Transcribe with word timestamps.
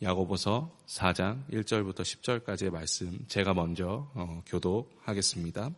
야고보서 0.00 0.70
4장 0.86 1.42
1절부터 1.52 2.02
10절까지의 2.02 2.70
말씀 2.70 3.18
제가 3.26 3.52
먼저 3.52 4.08
어, 4.14 4.42
교독하겠습니다. 4.46 5.70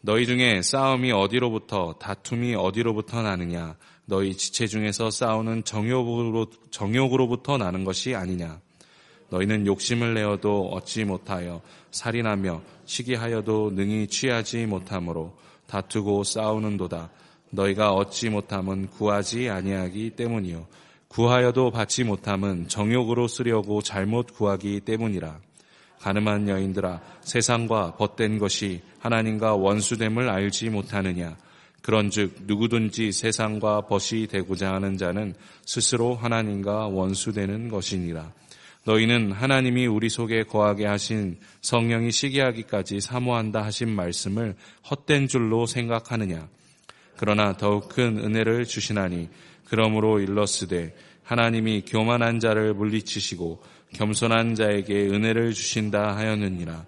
너희 0.00 0.26
중에 0.26 0.60
싸움이 0.60 1.12
어디로부터 1.12 1.94
다툼이 2.00 2.56
어디로부터 2.56 3.22
나느냐? 3.22 3.76
너희 4.06 4.34
지체 4.34 4.66
중에서 4.66 5.10
싸우는 5.10 5.62
정욕으로, 5.62 6.46
정욕으로부터 6.72 7.58
나는 7.58 7.84
것이 7.84 8.16
아니냐? 8.16 8.60
너희는 9.30 9.66
욕심을 9.66 10.14
내어도 10.14 10.68
얻지 10.70 11.04
못하여 11.04 11.60
살인하며 11.92 12.60
시기하여도 12.86 13.70
능히 13.70 14.08
취하지 14.08 14.66
못하므로 14.66 15.36
다투고 15.66 16.24
싸우는도다. 16.24 17.10
너희가 17.50 17.92
얻지 17.92 18.30
못함은 18.30 18.88
구하지 18.88 19.48
아니하기 19.48 20.10
때문이요 20.10 20.66
구하여도 21.08 21.70
받지 21.70 22.04
못함은 22.04 22.68
정욕으로 22.68 23.28
쓰려고 23.28 23.82
잘못 23.82 24.34
구하기 24.34 24.80
때문이라. 24.80 25.40
가늠한 26.00 26.48
여인들아 26.48 27.00
세상과 27.22 27.96
벗된 27.96 28.38
것이 28.38 28.82
하나님과 29.00 29.54
원수됨을 29.54 30.28
알지 30.28 30.70
못하느냐? 30.70 31.36
그런즉 31.82 32.42
누구든지 32.42 33.12
세상과 33.12 33.82
벗이 33.82 34.26
되고자 34.26 34.74
하는 34.74 34.96
자는 34.96 35.34
스스로 35.64 36.14
하나님과 36.14 36.88
원수되는 36.88 37.68
것이니라. 37.68 38.32
너희는 38.84 39.32
하나님이 39.32 39.86
우리 39.86 40.08
속에 40.08 40.44
거하게 40.44 40.86
하신 40.86 41.38
성령이 41.62 42.10
시기하기까지 42.10 43.00
사모한다 43.00 43.62
하신 43.62 43.88
말씀을 43.88 44.54
헛된 44.90 45.28
줄로 45.28 45.66
생각하느냐? 45.66 46.48
그러나 47.16 47.56
더욱 47.56 47.88
큰 47.88 48.18
은혜를 48.18 48.64
주시나니 48.64 49.28
그러므로 49.64 50.20
일러스되 50.20 50.94
하나님이 51.28 51.82
교만한 51.86 52.40
자를 52.40 52.72
물리치시고 52.72 53.62
겸손한 53.92 54.54
자에게 54.54 55.08
은혜를 55.08 55.52
주신다 55.52 56.16
하였느니라. 56.16 56.86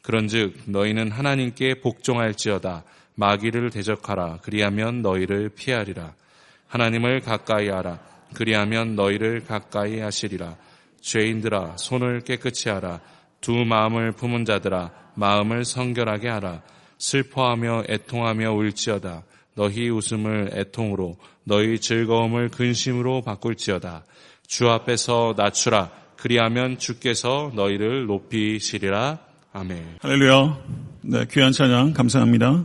그런즉 0.00 0.62
너희는 0.64 1.10
하나님께 1.10 1.80
복종할지어다 1.80 2.84
마귀를 3.16 3.68
대적하라 3.68 4.38
그리하면 4.42 5.02
너희를 5.02 5.50
피하리라. 5.50 6.14
하나님을 6.68 7.20
가까이 7.20 7.68
하라 7.68 8.00
그리하면 8.32 8.96
너희를 8.96 9.44
가까이 9.44 10.00
하시리라. 10.00 10.56
죄인들아 11.02 11.76
손을 11.76 12.22
깨끗이 12.22 12.70
하라 12.70 13.00
두 13.42 13.52
마음을 13.52 14.12
품은 14.12 14.46
자들아 14.46 14.90
마음을 15.16 15.66
성결하게 15.66 16.28
하라 16.28 16.62
슬퍼하며 16.96 17.84
애통하며 17.90 18.52
울지어다 18.52 19.24
너희 19.54 19.90
웃음을 19.90 20.50
애통으로 20.52 21.16
너희 21.44 21.78
즐거움을 21.78 22.48
근심으로 22.48 23.22
바꿀지어다. 23.22 24.04
주 24.46 24.68
앞에서 24.68 25.34
낮추라. 25.36 25.90
그리하면 26.16 26.78
주께서 26.78 27.50
너희를 27.54 28.06
높이시리라. 28.06 29.18
아멘. 29.52 29.98
할렐루야. 30.00 30.58
네, 31.02 31.26
귀한 31.30 31.52
찬양 31.52 31.92
감사합니다. 31.94 32.64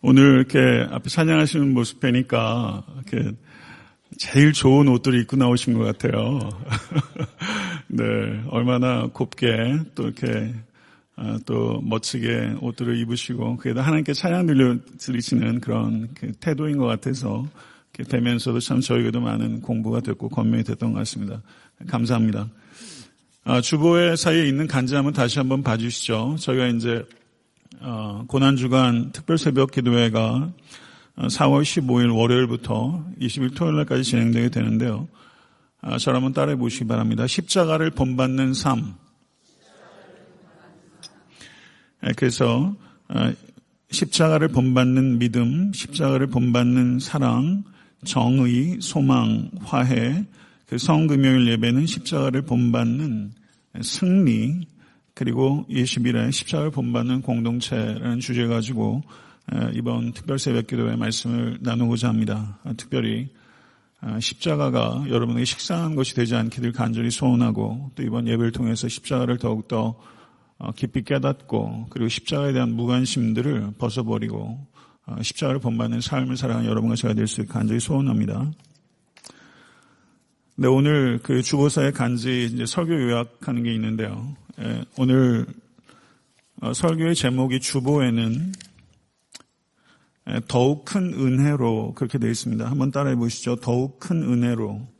오늘 0.00 0.36
이렇게 0.36 0.58
앞에 0.90 1.08
찬양하시는 1.08 1.72
모습 1.72 2.00
뵈니까 2.00 2.84
이렇게 2.94 3.36
제일 4.18 4.52
좋은 4.52 4.86
옷들을 4.88 5.18
입고 5.22 5.36
나오신 5.36 5.74
것 5.74 5.84
같아요. 5.84 6.38
네, 7.88 8.04
얼마나 8.50 9.08
곱게 9.08 9.48
또 9.94 10.04
이렇게 10.04 10.26
아, 10.26 10.52
또 11.46 11.80
멋지게 11.82 12.56
옷들을 12.60 12.98
입으시고 12.98 13.58
그에다 13.58 13.82
하나님께 13.82 14.12
찬양 14.12 14.46
들려 14.46 14.76
드리시는 14.98 15.60
그런 15.60 16.08
그 16.14 16.32
태도인 16.32 16.78
것 16.78 16.86
같아서 16.86 17.46
되면서도 17.92 18.58
참 18.60 18.80
저에게도 18.80 19.20
많은 19.20 19.60
공부가 19.60 20.00
됐고 20.00 20.28
권면이 20.28 20.64
됐던 20.64 20.92
것 20.92 20.98
같습니다. 21.00 21.42
감사합니다. 21.86 22.48
아, 23.44 23.60
주보의 23.60 24.16
사이에 24.16 24.48
있는 24.48 24.66
간지함은 24.66 25.12
다시 25.12 25.38
한번 25.38 25.62
봐주시죠. 25.62 26.36
저희가 26.40 26.66
이제 26.68 27.04
어, 27.80 28.24
고난주간 28.26 29.12
특별 29.12 29.38
새벽 29.38 29.70
기도회가 29.70 30.50
4월 31.16 31.62
15일 31.62 32.16
월요일부터 32.16 33.04
20일 33.20 33.54
토요일 33.54 33.76
날까지 33.76 34.02
진행되게 34.02 34.48
되는데요. 34.48 35.06
아, 35.80 35.98
저를 35.98 36.16
한번 36.16 36.32
따라해 36.32 36.56
보시기 36.56 36.86
바랍니다. 36.86 37.26
십자가를 37.26 37.90
본받는 37.90 38.54
삶. 38.54 38.94
예, 41.93 41.93
그래서 42.16 42.74
어, 43.08 43.32
십자가를 43.90 44.48
본받는 44.48 45.18
믿음, 45.18 45.72
십자가를 45.72 46.26
본받는 46.26 46.98
사랑, 46.98 47.64
정의, 48.04 48.78
소망, 48.80 49.50
화해, 49.60 50.24
그 50.66 50.78
성금요일 50.78 51.48
예배는 51.48 51.86
십자가를 51.86 52.42
본받는 52.42 53.32
승리, 53.82 54.66
그리고 55.14 55.64
20일에 55.70 56.32
십자가를 56.32 56.70
본받는 56.70 57.22
공동체라는 57.22 58.20
주제 58.20 58.46
가지고 58.46 59.02
어, 59.52 59.68
이번 59.74 60.12
특별 60.12 60.38
새벽 60.38 60.66
기도의 60.66 60.96
말씀을 60.96 61.58
나누고자 61.60 62.08
합니다. 62.08 62.58
어, 62.64 62.72
특별히 62.76 63.28
십자가가 64.20 65.04
여러분에게 65.08 65.46
식상한 65.46 65.94
것이 65.94 66.14
되지 66.14 66.34
않기를 66.34 66.72
간절히 66.72 67.10
소원하고 67.10 67.90
또 67.94 68.02
이번 68.02 68.28
예배를 68.28 68.52
통해서 68.52 68.86
십자가를 68.86 69.38
더욱더 69.38 69.86
어, 69.86 69.96
깊이 70.76 71.02
깨닫고 71.02 71.86
그리고 71.90 72.08
십자가에 72.08 72.52
대한 72.52 72.74
무관심들을 72.74 73.72
벗어버리고 73.78 74.66
어, 75.06 75.22
십자가를 75.22 75.60
본받는 75.60 76.00
삶을 76.00 76.36
살아가는 76.36 76.68
여러분과 76.68 76.96
제가 76.96 77.14
될 77.14 77.26
수 77.26 77.42
있게 77.42 77.52
간절히 77.52 77.80
소원합니다. 77.80 78.50
네, 80.56 80.68
오늘 80.68 81.18
그 81.22 81.42
주보사의 81.42 81.92
간지 81.92 82.44
이제 82.52 82.64
설교 82.64 82.92
요약하는 82.92 83.64
게 83.64 83.74
있는데요. 83.74 84.36
예, 84.60 84.84
오늘 84.96 85.46
어, 86.60 86.72
설교의 86.72 87.16
제목이 87.16 87.60
주보에는 87.60 88.52
예, 90.30 90.40
더욱 90.48 90.84
큰 90.84 91.12
은혜로 91.12 91.94
그렇게 91.94 92.18
되어 92.18 92.30
있습니다. 92.30 92.70
한번 92.70 92.90
따라해 92.90 93.16
보시죠. 93.16 93.56
더욱 93.56 93.98
큰 93.98 94.22
은혜로. 94.22 94.93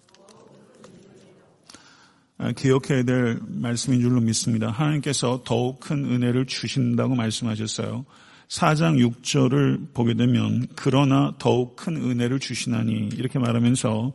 아, 2.37 2.53
기억해야 2.53 3.05
될 3.05 3.39
말씀인 3.47 4.01
줄로 4.01 4.21
믿습니다. 4.21 4.71
하나님께서 4.71 5.43
더욱 5.45 5.81
큰 5.81 6.05
은혜를 6.05 6.47
주신다고 6.47 7.15
말씀하셨어요. 7.15 8.05
4장 8.49 8.99
6절을 9.23 9.95
보게 9.95 10.15
되면 10.15 10.67
그러나 10.75 11.35
더욱 11.39 11.77
큰 11.77 11.97
은혜를 11.97 12.41
주시나니 12.41 13.11
이렇게 13.15 13.39
말하면서 13.39 14.13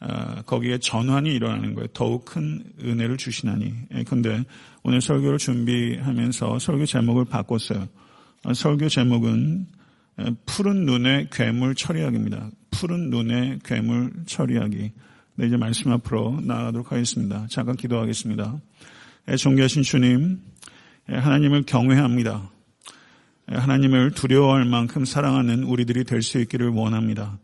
아, 0.00 0.42
거기에 0.42 0.78
전환이 0.78 1.32
일어나는 1.32 1.74
거예요. 1.74 1.86
더욱 1.94 2.24
큰 2.24 2.64
은혜를 2.82 3.16
주시나니. 3.16 3.72
그런데 4.06 4.44
오늘 4.82 5.00
설교를 5.00 5.38
준비하면서 5.38 6.58
설교 6.58 6.86
제목을 6.86 7.26
바꿨어요. 7.26 7.86
아, 8.42 8.52
설교 8.52 8.88
제목은 8.88 9.66
푸른 10.44 10.84
눈의 10.84 11.28
괴물 11.30 11.76
처리하기입니다. 11.76 12.50
푸른 12.72 13.10
눈의 13.10 13.60
괴물 13.64 14.12
처리하기. 14.26 14.90
네, 15.34 15.46
이제 15.46 15.56
말씀 15.56 15.90
앞으로 15.92 16.40
나아가도록 16.42 16.92
하겠습니다. 16.92 17.46
잠깐 17.48 17.76
기도하겠습니다. 17.76 18.60
예, 19.28 19.36
존귀하신 19.36 19.82
주님, 19.82 20.40
예, 21.10 21.14
하나님을 21.14 21.62
경외합니다. 21.62 22.50
예, 23.50 23.56
하나님을 23.56 24.10
두려워할 24.12 24.64
만큼 24.66 25.04
사랑하는 25.04 25.64
우리들이 25.64 26.04
될 26.04 26.22
수 26.22 26.38
있기를 26.38 26.68
원합니다. 26.68 27.38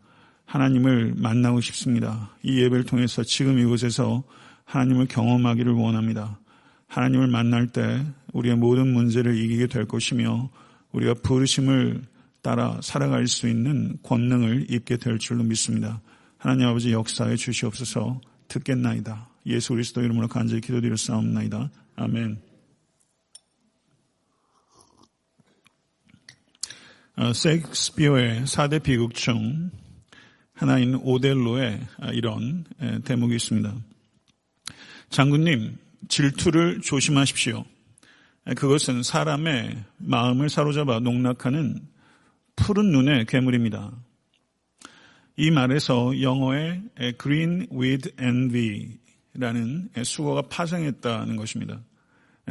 하나님을 0.45 1.13
만나고 1.17 1.61
싶습니다. 1.61 2.31
이 2.43 2.59
예배를 2.59 2.83
통해서 2.85 3.23
지금 3.23 3.59
이곳에서 3.59 4.23
하나님을 4.65 5.07
경험하기를 5.07 5.73
원합니다. 5.73 6.39
하나님을 6.87 7.27
만날 7.27 7.67
때 7.67 8.05
우리의 8.33 8.55
모든 8.55 8.93
문제를 8.93 9.35
이기게 9.37 9.67
될 9.67 9.85
것이며 9.85 10.49
우리가 10.91 11.15
부르심을 11.15 12.01
따라 12.41 12.79
살아갈 12.81 13.27
수 13.27 13.47
있는 13.47 13.97
권능을 14.03 14.67
입게 14.69 14.97
될 14.97 15.19
줄로 15.19 15.43
믿습니다. 15.43 16.01
하나님 16.39 16.67
아버지 16.67 16.93
역사에 16.93 17.35
주시옵소서 17.35 18.21
듣겠나이다. 18.47 19.29
예수 19.47 19.73
그리스도 19.73 20.01
이름으로 20.01 20.29
간절히 20.29 20.61
기도드렸사옵나이다. 20.61 21.69
아멘. 21.97 22.41
어, 27.17 27.33
세익스피어의 27.33 28.43
4대 28.43 28.81
비극 28.81 29.15
중 29.15 29.69
하나인 30.53 30.95
오델로의 30.95 31.85
이런 32.13 32.63
대목이 33.03 33.35
있습니다. 33.35 33.75
장군님, 35.09 35.77
질투를 36.07 36.79
조심하십시오. 36.79 37.65
그것은 38.55 39.03
사람의 39.03 39.83
마음을 39.97 40.49
사로잡아 40.49 41.01
농락하는 41.01 41.85
푸른 42.55 42.91
눈의 42.93 43.25
괴물입니다. 43.25 43.91
이 45.39 45.51
말에서 45.51 46.21
영어의 46.21 46.83
green 47.17 47.67
with 47.71 48.11
envy라는 48.21 49.89
수거가 50.03 50.41
파생했다는 50.41 51.37
것입니다. 51.37 51.79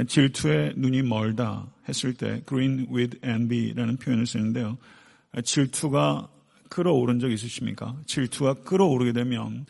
질투에 0.06 0.72
눈이 0.74 1.02
멀다 1.02 1.70
했을 1.86 2.14
때 2.14 2.40
green 2.48 2.86
with 2.90 3.18
envy라는 3.22 3.98
표현을 3.98 4.24
쓰는데요. 4.24 4.78
질투가 5.44 6.30
끌어오른 6.70 7.18
적 7.18 7.30
있으십니까? 7.30 7.94
질투가 8.06 8.54
끌어오르게 8.54 9.12
되면 9.12 9.66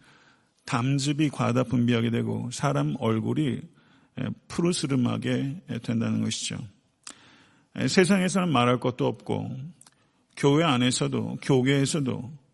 담즙이 0.66 1.30
과다 1.30 1.64
분비하게 1.64 2.10
되고 2.10 2.48
사람 2.52 2.94
얼굴이 3.00 3.62
푸르스름하게 4.46 5.62
된다는 5.82 6.22
것이죠. 6.22 6.56
세상에서는 7.84 8.48
말할 8.52 8.78
것도 8.78 9.08
없고 9.08 9.58
교회 10.36 10.62
안에서도 10.62 11.38
교계에서도 11.42 12.46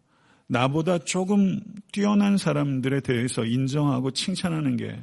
나보다 0.46 0.98
조금 0.98 1.60
뛰어난 1.92 2.36
사람들에 2.36 3.00
대해서 3.00 3.44
인정하고 3.44 4.10
칭찬하는 4.10 4.76
게 4.76 5.00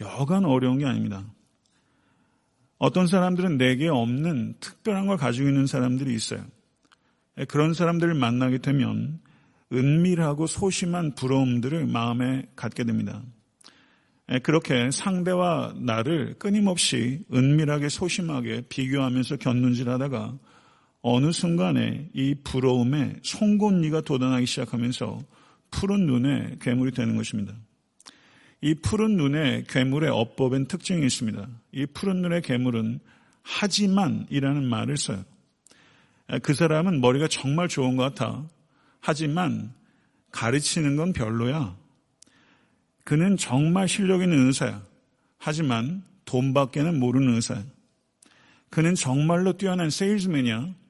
여간 0.00 0.44
어려운 0.44 0.78
게 0.78 0.86
아닙니다. 0.86 1.24
어떤 2.78 3.06
사람들은 3.06 3.56
내게 3.56 3.88
없는 3.88 4.54
특별한 4.60 5.06
걸 5.06 5.16
가지고 5.16 5.48
있는 5.48 5.66
사람들이 5.66 6.12
있어요. 6.14 6.44
그런 7.48 7.72
사람들을 7.72 8.14
만나게 8.14 8.58
되면 8.58 9.20
은밀하고 9.72 10.46
소심한 10.46 11.14
부러움들을 11.14 11.86
마음에 11.86 12.46
갖게 12.56 12.84
됩니다. 12.84 13.22
그렇게 14.42 14.90
상대와 14.90 15.74
나를 15.78 16.34
끊임없이 16.38 17.24
은밀하게 17.32 17.88
소심하게 17.88 18.62
비교하면서 18.68 19.36
견눈질 19.36 19.88
하다가 19.88 20.38
어느 21.06 21.32
순간에 21.32 22.08
이 22.14 22.34
부러움에 22.42 23.16
송곳니가 23.22 24.00
돋아나기 24.00 24.46
시작하면서 24.46 25.20
푸른 25.70 26.06
눈에 26.06 26.56
괴물이 26.62 26.92
되는 26.92 27.14
것입니다. 27.14 27.52
이 28.62 28.72
푸른 28.72 29.18
눈에 29.18 29.64
괴물의 29.68 30.08
어법엔 30.08 30.66
특징이 30.66 31.04
있습니다. 31.04 31.46
이 31.72 31.84
푸른 31.84 32.22
눈의 32.22 32.40
괴물은 32.40 33.00
하지만이라는 33.42 34.64
말을 34.64 34.96
써요. 34.96 35.22
그 36.42 36.54
사람은 36.54 37.02
머리가 37.02 37.28
정말 37.28 37.68
좋은 37.68 37.98
것 37.98 38.14
같아. 38.14 38.48
하지만 39.00 39.74
가르치는 40.30 40.96
건 40.96 41.12
별로야. 41.12 41.76
그는 43.04 43.36
정말 43.36 43.88
실력 43.88 44.22
있는 44.22 44.46
의사야. 44.46 44.82
하지만 45.36 46.02
돈밖에는 46.24 46.98
모르는 46.98 47.34
의사야. 47.34 47.62
그는 48.70 48.94
정말로 48.94 49.58
뛰어난 49.58 49.90
세일즈맨이야. 49.90 50.83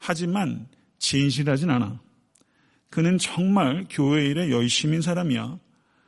하지만 0.00 0.66
진실하진 0.98 1.70
않아. 1.70 2.00
그는 2.88 3.18
정말 3.18 3.86
교회 3.88 4.26
일에 4.26 4.50
열심인 4.50 5.00
사람이야. 5.00 5.60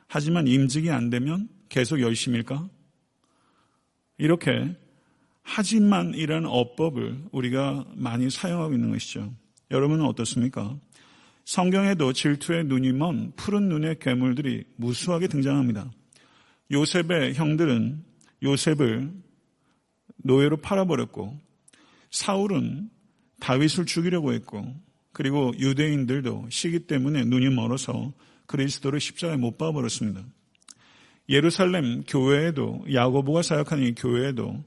하지만 0.09 0.49
임직이 0.49 0.91
안 0.91 1.11
되면 1.11 1.49
계속 1.69 2.01
열심일까? 2.01 2.69
이렇게 4.19 4.77
하지만 5.43 6.15
이라는 6.15 6.49
어법을 6.49 7.25
우리가 7.31 7.87
많이 7.95 8.31
사용하고 8.31 8.75
있는 8.75 8.91
것이죠. 8.91 9.33
여러분은 9.71 10.05
어떻습니까? 10.05 10.77
성경에도 11.45 12.13
질투의 12.13 12.65
눈이 12.65 12.93
먼 12.93 13.33
푸른 13.37 13.69
눈의 13.69 13.99
괴물들이 14.01 14.65
무수하게 14.77 15.29
등장합니다. 15.29 15.91
요셉의 16.71 17.35
형들은 17.35 18.05
요셉을 18.43 19.13
노예로 20.19 20.59
팔아버렸고 20.59 21.39
사울은 22.11 22.91
다윗을 23.43 23.87
죽이려고 23.87 24.33
했고 24.33 24.73
그리고 25.13 25.53
유대인들도 25.59 26.47
시기 26.49 26.79
때문에 26.79 27.25
눈이 27.25 27.51
멀어서 27.51 28.13
그리스도를 28.47 29.01
십자가에 29.01 29.37
못 29.37 29.59
박아버렸습니다. 29.59 30.23
예루살렘 31.29 32.05
교회에도 32.05 32.85
야고보가 32.93 33.43
사역하는 33.43 33.85
이 33.85 33.95
교회에도 33.95 34.63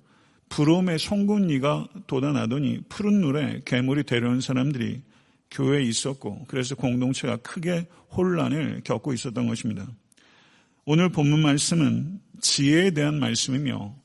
부러움의 0.50 1.00
송곳니가 1.00 1.88
돋아나더니 2.08 2.82
푸른 2.90 3.22
눈에 3.22 3.62
괴물이 3.66 4.04
되려는 4.04 4.42
사람들이 4.42 5.02
교회에 5.52 5.84
있었고 5.84 6.44
그래서 6.48 6.76
공동체가 6.76 7.38
크게 7.38 7.88
혼란을 8.12 8.82
겪고 8.84 9.14
있었던 9.14 9.48
것입니다. 9.48 9.88
오늘 10.84 11.10
본문 11.10 11.42
말씀은 11.42 12.20
지혜에 12.42 12.92
대한 12.92 13.20
말씀이며 13.20 13.96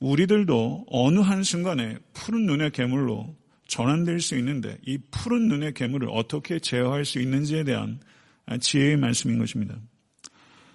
우리들도 0.00 0.86
어느 0.90 1.20
한순간에 1.20 1.98
푸른 2.12 2.44
눈의 2.46 2.72
괴물로 2.72 3.34
전환될 3.66 4.20
수 4.20 4.36
있는데 4.38 4.78
이 4.86 4.98
푸른 5.10 5.48
눈의 5.48 5.74
괴물을 5.74 6.08
어떻게 6.10 6.58
제어할 6.58 7.04
수 7.04 7.18
있는지에 7.20 7.64
대한 7.64 8.00
지혜의 8.60 8.96
말씀인 8.96 9.38
것입니다. 9.38 9.76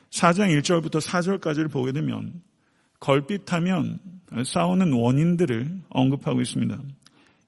4장 0.09 0.49
1절부터 0.59 1.01
4절까지를 1.01 1.71
보게 1.71 1.91
되면 1.91 2.41
걸핏하면 2.99 3.99
싸우는 4.43 4.93
원인들을 4.93 5.81
언급하고 5.89 6.41
있습니다. 6.41 6.79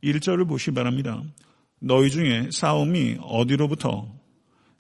1절을 0.04 0.48
보시 0.48 0.72
바랍니다. 0.72 1.24
너희 1.80 2.10
중에 2.10 2.50
싸움이 2.52 3.18
어디로부터 3.22 4.08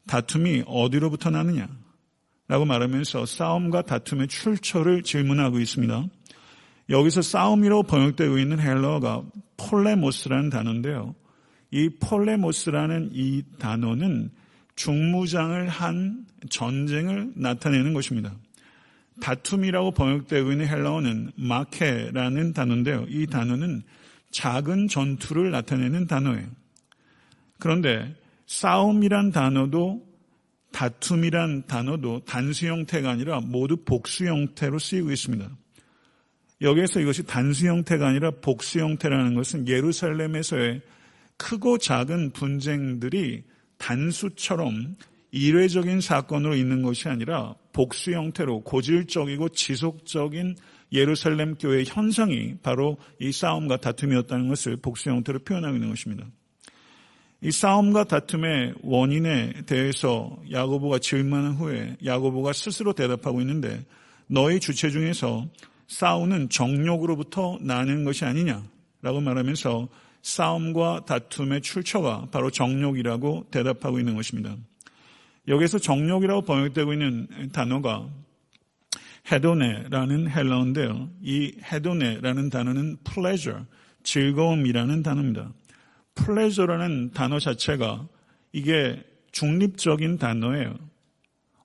다툼이 0.07 0.63
어디로부터 0.65 1.29
나느냐 1.29 1.67
라고 2.47 2.65
말하면서 2.65 3.25
싸움과 3.25 3.83
다툼의 3.83 4.27
출처를 4.27 5.03
질문하고 5.03 5.59
있습니다. 5.59 6.05
여기서 6.91 7.21
싸움이라고 7.21 7.83
번역되고 7.83 8.37
있는 8.37 8.59
헬러가 8.59 9.23
폴레모스라는 9.57 10.49
단어인데요. 10.49 11.15
이 11.71 11.89
폴레모스라는 11.99 13.11
이 13.13 13.43
단어는 13.57 14.29
중무장을 14.75 15.67
한 15.69 16.25
전쟁을 16.49 17.31
나타내는 17.35 17.93
것입니다. 17.93 18.35
다툼이라고 19.21 19.91
번역되고 19.91 20.51
있는 20.51 20.67
헬라어는 20.67 21.31
마케라는 21.35 22.53
단어인데요. 22.53 23.05
이 23.07 23.25
단어는 23.25 23.83
작은 24.31 24.87
전투를 24.87 25.51
나타내는 25.51 26.07
단어예요. 26.07 26.47
그런데 27.59 28.15
싸움이란 28.47 29.31
단어도 29.31 30.05
다툼이란 30.73 31.67
단어도 31.67 32.21
단수 32.25 32.67
형태가 32.67 33.11
아니라 33.11 33.39
모두 33.39 33.77
복수 33.77 34.25
형태로 34.25 34.79
쓰이고 34.79 35.11
있습니다. 35.11 35.49
여기에서 36.61 36.99
이것이 36.99 37.23
단수 37.23 37.67
형태가 37.67 38.07
아니라 38.07 38.31
복수 38.31 38.79
형태라는 38.79 39.33
것은 39.33 39.67
예루살렘에서의 39.67 40.81
크고 41.37 41.79
작은 41.79 42.31
분쟁들이 42.31 43.43
단수처럼 43.77 44.95
일회적인 45.31 46.01
사건으로 46.01 46.55
있는 46.55 46.83
것이 46.83 47.09
아니라 47.09 47.55
복수 47.73 48.11
형태로 48.11 48.61
고질적이고 48.61 49.49
지속적인 49.49 50.55
예루살렘 50.93 51.55
교회의 51.55 51.85
현상이 51.87 52.57
바로 52.61 52.97
이 53.19 53.31
싸움과 53.31 53.77
다툼이었다는 53.77 54.49
것을 54.49 54.75
복수 54.75 55.09
형태로 55.09 55.39
표현하고 55.39 55.75
있는 55.75 55.89
것입니다. 55.89 56.25
이 57.43 57.49
싸움과 57.49 58.03
다툼의 58.03 58.75
원인에 58.83 59.63
대해서 59.65 60.37
야고보가 60.51 60.99
질문한 60.99 61.53
후에 61.53 61.97
야고보가 62.05 62.53
스스로 62.53 62.93
대답하고 62.93 63.41
있는데 63.41 63.83
너희 64.27 64.59
주체 64.59 64.91
중에서 64.91 65.47
싸우는 65.91 66.47
정욕으로부터 66.47 67.57
나는 67.59 68.05
것이 68.05 68.23
아니냐라고 68.23 69.19
말하면서 69.21 69.89
싸움과 70.21 71.03
다툼의 71.05 71.61
출처가 71.61 72.29
바로 72.31 72.49
정욕이라고 72.49 73.47
대답하고 73.51 73.99
있는 73.99 74.15
것입니다. 74.15 74.55
여기서 75.49 75.79
정욕이라고 75.79 76.43
번역되고 76.43 76.93
있는 76.93 77.27
단어가 77.51 78.07
헤도네라는 79.29 80.29
헬라어인데요. 80.29 81.09
이 81.21 81.55
헤도네라는 81.61 82.49
단어는 82.49 82.97
pleasure, 83.03 83.63
즐거움이라는 84.03 85.03
단어입니다. 85.03 85.51
플레저라는 86.15 87.11
단어 87.11 87.37
자체가 87.37 88.07
이게 88.53 89.03
중립적인 89.33 90.19
단어예요. 90.19 90.73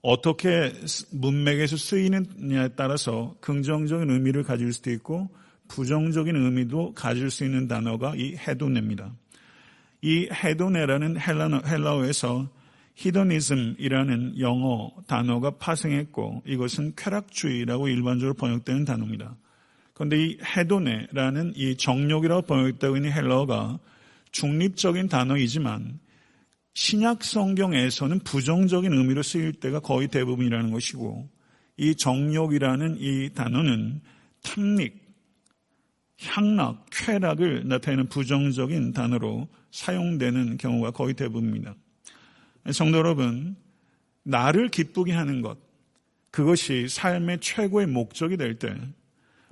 어떻게 0.06 0.72
문맥에서 1.10 1.76
쓰이느냐에 1.76 2.68
따라서 2.76 3.34
긍정적인 3.40 4.08
의미를 4.08 4.44
가질 4.44 4.72
수도 4.72 4.92
있고 4.92 5.28
부정적인 5.66 6.36
의미도 6.36 6.94
가질 6.94 7.28
수 7.28 7.44
있는 7.44 7.66
단어가 7.66 8.14
이 8.14 8.36
헤도네입니다. 8.36 9.12
이 10.02 10.28
헤도네라는 10.32 11.16
헬라어에서 11.18 12.48
히더니즘이라는 12.94 14.38
영어 14.38 14.92
단어가 15.08 15.50
파생했고 15.50 16.44
이것은 16.46 16.92
쾌락주의라고 16.94 17.88
일반적으로 17.88 18.34
번역되는 18.34 18.84
단어입니다. 18.84 19.36
그런데 19.92 20.24
이 20.24 20.38
헤도네라는 20.40 21.54
이 21.56 21.76
정욕이라고 21.76 22.42
번역되고 22.42 22.94
있는 22.94 23.10
헬라어가 23.10 23.80
중립적인 24.30 25.08
단어이지만 25.08 25.98
신약 26.76 27.24
성경에서는 27.24 28.18
부정적인 28.18 28.92
의미로 28.92 29.22
쓰일 29.22 29.54
때가 29.54 29.80
거의 29.80 30.08
대부분이라는 30.08 30.70
것이고 30.70 31.26
이 31.78 31.94
정욕이라는 31.94 32.98
이 33.00 33.30
단어는 33.34 34.02
탐닉, 34.42 34.94
향락, 36.20 36.84
쾌락을 36.92 37.66
나타내는 37.66 38.10
부정적인 38.10 38.92
단어로 38.92 39.48
사용되는 39.70 40.58
경우가 40.58 40.90
거의 40.90 41.14
대부분입니다. 41.14 41.74
성도 42.72 42.98
여러분, 42.98 43.56
나를 44.24 44.68
기쁘게 44.68 45.12
하는 45.12 45.40
것, 45.40 45.56
그것이 46.30 46.88
삶의 46.88 47.40
최고의 47.40 47.86
목적이 47.86 48.36
될 48.36 48.58
때 48.58 48.76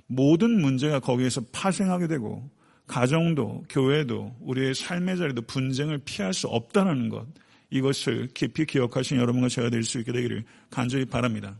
모든 0.05 0.61
문제가 0.61 0.99
거기에서 0.99 1.41
파생하게 1.51 2.05
되고 2.05 2.47
가정도 2.87 3.63
교회도 3.69 4.35
우리의 4.41 4.75
삶의 4.75 5.17
자리도 5.17 5.43
분쟁을 5.43 5.99
피할 6.05 6.33
수 6.33 6.47
없다는 6.47 7.09
것 7.09 7.25
이것을 7.69 8.29
깊이 8.33 8.65
기억하신 8.65 9.17
여러분과 9.17 9.49
제가 9.49 9.69
될 9.69 9.83
수 9.83 9.99
있게 9.99 10.11
되기를 10.11 10.43
간절히 10.69 11.05
바랍니다. 11.05 11.57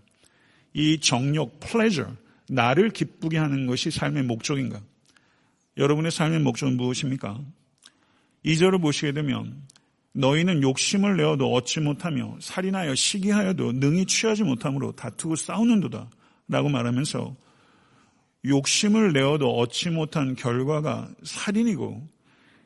이 0.74 1.00
정욕, 1.00 1.60
pleasure, 1.60 2.14
나를 2.50 2.90
기쁘게 2.90 3.38
하는 3.38 3.66
것이 3.66 3.90
삶의 3.92 4.24
목적인가? 4.24 4.82
여러분의 5.78 6.12
삶의 6.12 6.40
목적은 6.40 6.78
무엇입니까? 6.78 7.42
이절을 8.44 8.80
보시게 8.80 9.12
되면 9.14 9.64
너희는 10.14 10.62
욕심을 10.62 11.18
내어도 11.18 11.54
얻지 11.54 11.82
못하며 11.82 12.38
살인하여 12.40 12.96
시기하여도 12.96 13.74
능히 13.74 14.06
취하지 14.06 14.44
못함으로 14.44 14.94
다투고 14.94 15.36
싸우는도다 15.36 16.10
라고 16.48 16.70
말하면서 16.70 17.36
욕심을 18.46 19.14
내어도 19.14 19.50
얻지 19.58 19.90
못한 19.90 20.36
결과가 20.36 21.10
살인이고 21.24 22.08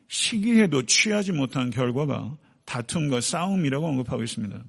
시기해도 0.08 0.86
취하지 0.86 1.32
못한 1.32 1.70
결과가 1.70 2.38
다툼과 2.66 3.22
싸움이라고 3.22 3.88
언급하고 3.88 4.24
있습니다. 4.24 4.64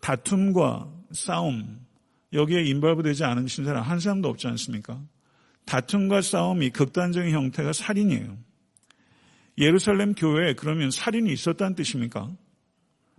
다툼과 0.00 0.92
싸움 1.12 1.80
여기에 2.32 2.64
인발부되지 2.64 3.24
않으신 3.24 3.64
사람 3.64 3.82
한 3.82 4.00
사람도 4.00 4.28
없지 4.28 4.46
않습니까? 4.48 5.00
다툼과 5.64 6.22
싸움이 6.22 6.70
극단적인 6.70 7.32
형태가 7.32 7.72
살인이에요. 7.72 8.36
예루살렘 9.58 10.14
교회에 10.14 10.54
그러면 10.54 10.90
살인이 10.90 11.32
있었다는 11.32 11.74
뜻입니까? 11.74 12.30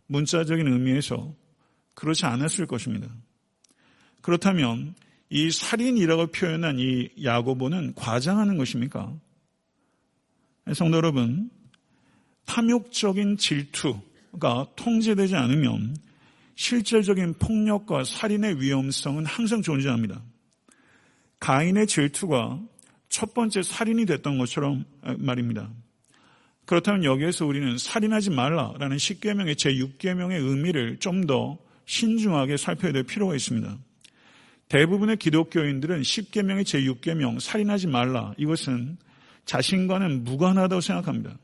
문자적인 0.07 0.67
의미에서 0.67 1.33
그렇지 1.93 2.25
않았을 2.25 2.67
것입니다. 2.67 3.09
그렇다면 4.21 4.95
이 5.29 5.51
살인이라고 5.51 6.27
표현한 6.27 6.79
이 6.79 7.09
야고보는 7.21 7.95
과장하는 7.95 8.57
것입니까? 8.57 9.13
성도 10.73 10.97
여러분, 10.97 11.49
탐욕적인 12.45 13.37
질투가 13.37 14.67
통제되지 14.75 15.35
않으면 15.35 15.97
실질적인 16.55 17.35
폭력과 17.35 18.03
살인의 18.03 18.61
위험성은 18.61 19.25
항상 19.25 19.61
존재합니다. 19.61 20.21
가인의 21.39 21.87
질투가 21.87 22.59
첫 23.09 23.33
번째 23.33 23.61
살인이 23.61 24.05
됐던 24.05 24.37
것처럼 24.37 24.85
말입니다. 25.17 25.69
그렇다면 26.65 27.03
여기에서 27.03 27.45
우리는 27.45 27.77
살인하지 27.77 28.31
말라라는 28.31 28.97
10계명의 28.97 29.55
제6계명의 29.55 30.41
의미를 30.41 30.97
좀 30.99 31.27
더 31.27 31.57
신중하게 31.87 32.57
살펴야 32.57 32.91
될 32.91 33.03
필요가 33.03 33.33
있습니다. 33.33 33.77
대부분의 34.69 35.17
기독교인들은 35.17 36.01
10계명의 36.01 36.63
제6계명 36.63 37.39
살인하지 37.39 37.87
말라 37.87 38.33
이것은 38.37 38.97
자신과는 39.45 40.25
무관하다고 40.25 40.81
생각합니다. 40.81 41.37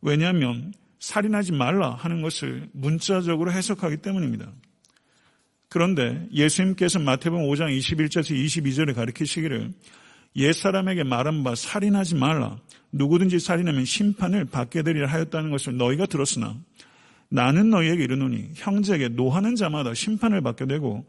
왜냐하면 0.00 0.72
살인하지 1.00 1.52
말라 1.52 1.90
하는 1.90 2.22
것을 2.22 2.68
문자적으로 2.72 3.52
해석하기 3.52 3.98
때문입니다. 3.98 4.50
그런데 5.68 6.26
예수님께서 6.32 7.00
마태복음 7.00 7.46
5장 7.48 7.76
21절에서 7.76 8.32
22절에 8.32 8.94
가르치시기를 8.94 9.72
옛사람에게 10.36 11.02
말한 11.02 11.42
바 11.42 11.54
살인하지 11.54 12.14
말라. 12.14 12.58
누구든지 12.92 13.40
살인하면 13.40 13.84
심판을 13.84 14.44
받게 14.44 14.82
되리라 14.82 15.08
하였다는 15.08 15.50
것을 15.50 15.76
너희가 15.76 16.06
들었으나 16.06 16.56
나는 17.28 17.70
너희에게 17.70 18.04
이르노니 18.04 18.50
형제에게 18.54 19.08
노하는 19.08 19.56
자마다 19.56 19.92
심판을 19.94 20.40
받게 20.42 20.66
되고 20.66 21.04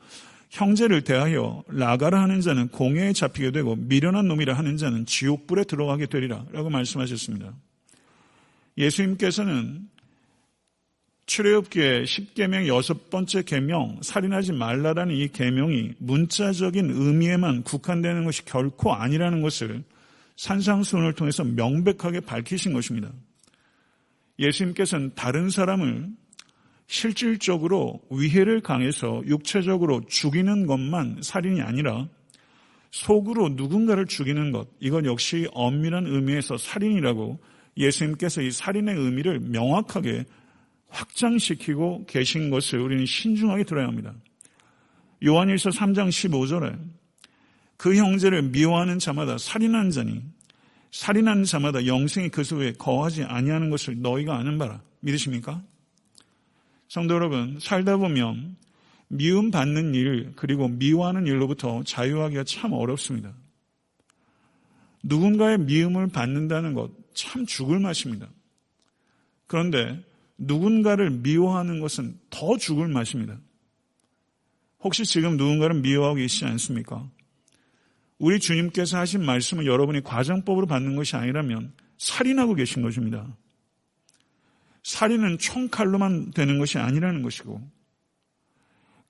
형제를 0.50 1.04
대하여 1.04 1.64
나가라 1.68 2.22
하는 2.22 2.42
자는 2.42 2.70
공회에 2.70 3.14
잡히게 3.14 3.52
되고 3.52 3.76
미련한 3.76 4.28
놈이라 4.28 4.54
하는 4.54 4.78
자는 4.78 5.06
지옥불에 5.06 5.66
들어가게 5.66 6.06
되리라 6.06 6.46
라고 6.52 6.70
말씀하셨습니다. 6.70 7.54
예수님께서는 8.78 9.90
출애굽기의 11.26 12.06
10계명 12.06 12.68
여섯 12.68 13.10
번째 13.10 13.44
계명 13.44 14.00
살인하지 14.02 14.54
말라라는 14.54 15.14
이 15.14 15.28
계명이 15.28 15.96
문자적인 15.98 16.90
의미에만 16.90 17.64
국한되는 17.64 18.24
것이 18.24 18.46
결코 18.46 18.94
아니라는 18.94 19.42
것을 19.42 19.84
산상수훈을 20.38 21.14
통해서 21.14 21.44
명백하게 21.44 22.22
밝히신 22.22 22.72
것입니다. 22.72 23.12
예수님께서는 24.40 25.12
다른 25.16 25.50
사람을 25.50 26.08
실질적으로 26.88 28.02
위해를 28.10 28.62
강해서 28.62 29.22
육체적으로 29.26 30.02
죽이는 30.08 30.66
것만 30.66 31.20
살인이 31.22 31.62
아니라 31.62 32.08
속으로 32.92 33.50
누군가를 33.50 34.06
죽이는 34.06 34.52
것, 34.52 34.68
이건 34.80 35.06
역시 35.06 35.48
엄밀한 35.52 36.08
의미에서 36.08 36.58
살인이라고 36.58 37.40
예수님께서 37.78 38.42
이 38.42 38.52
살인의 38.52 38.96
의미를 38.96 39.40
명확하게 39.40 40.26
확장시키고 40.90 42.06
계신 42.06 42.50
것을 42.50 42.80
우리는 42.80 43.06
신중하게 43.06 43.66
들어야 43.66 43.88
합니다. 43.88 44.14
요한일서 45.26 45.70
3장 45.70 46.10
15절에 46.10 46.80
그 47.76 47.96
형제를 47.96 48.44
미워하는 48.44 48.98
자마다 48.98 49.38
살인한 49.38 49.92
자니 49.92 50.24
살인하는 50.92 51.44
자마다 51.44 51.86
영생이 51.86 52.30
그 52.30 52.44
속에 52.44 52.74
거하지 52.74 53.24
아니하는 53.24 53.70
것을 53.70 54.02
너희가 54.02 54.38
아는 54.38 54.58
바라. 54.58 54.82
믿으십니까? 55.02 55.62
성도 56.88 57.16
여러분, 57.16 57.60
살다 57.60 57.98
보면 57.98 58.58
미움 59.08 59.52
받는 59.52 59.96
일 59.96 60.34
그리고 60.36 60.68
미워하는 60.68 61.28
일로부터 61.28 61.84
자유하기가 61.84 62.44
참 62.44 62.74
어렵습니다. 62.74 63.34
누군가의 65.04 65.60
미움을 65.60 66.08
받는다는 66.08 66.74
것 66.74 67.08
참 67.18 67.48
죽을 67.48 67.80
맛입니다. 67.80 68.30
그런데 69.48 70.02
누군가를 70.38 71.10
미워하는 71.10 71.80
것은 71.82 72.20
더 72.30 72.58
죽을 72.58 72.88
맛입니다. 72.88 73.40
혹시 74.82 75.04
지금 75.04 75.36
누군가를 75.36 75.82
미워하고 75.82 76.18
계시지 76.18 76.46
않습니까? 76.46 77.10
우리 78.20 78.40
주님께서 78.40 79.00
하신 79.00 79.26
말씀을 79.26 79.66
여러분이 79.66 80.04
과정법으로 80.04 80.68
받는 80.68 80.96
것이 80.96 81.16
아니라면 81.16 81.74
살인하고 81.98 82.54
계신 82.54 82.84
것입니다. 82.84 83.36
살인은 84.88 85.38
총칼로만 85.38 86.32
되는 86.32 86.60
것이 86.60 86.78
아니라는 86.78 87.22
것이고 87.22 87.62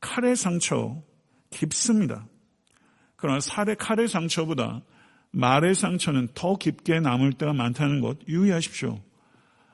칼의 0.02 0.36
상처 0.36 1.04
깊습니다. 1.52 2.28
그러나 3.16 3.40
살의 3.40 3.76
칼의 3.76 4.08
상처보다 4.08 4.82
말의 5.30 5.76
상처는 5.76 6.30
더 6.34 6.56
깊게 6.56 7.00
남을 7.00 7.34
때가 7.34 7.54
많다는 7.54 8.02
것 8.02 8.18
유의하십시오. 8.28 9.00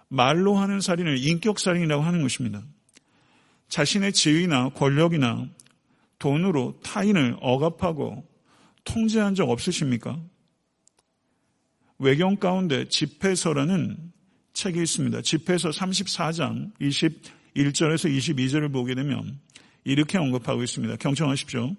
말로 0.10 0.58
하는 0.58 0.82
살인을 0.82 1.20
인격살인이라고 1.20 2.04
하는 2.04 2.22
것입니다. 2.22 2.62
자신의 3.70 4.12
지위나 4.12 4.72
권력이나 4.72 5.48
돈으로 6.20 6.82
타인을 6.84 7.38
억압하고 7.40 8.28
통제한 8.84 9.36
적 9.36 9.50
없으십니까? 9.50 10.22
외경 11.98 12.36
가운데 12.36 12.90
집회서라는 12.90 14.12
책이 14.54 14.82
있습니다. 14.82 15.22
집회서 15.22 15.70
34장 15.70 16.72
21절에서 16.80 18.10
22절을 18.10 18.72
보게 18.72 18.96
되면 18.96 19.40
이렇게 19.84 20.18
언급하고 20.18 20.64
있습니다. 20.64 20.96
경청하십시오. 20.98 21.76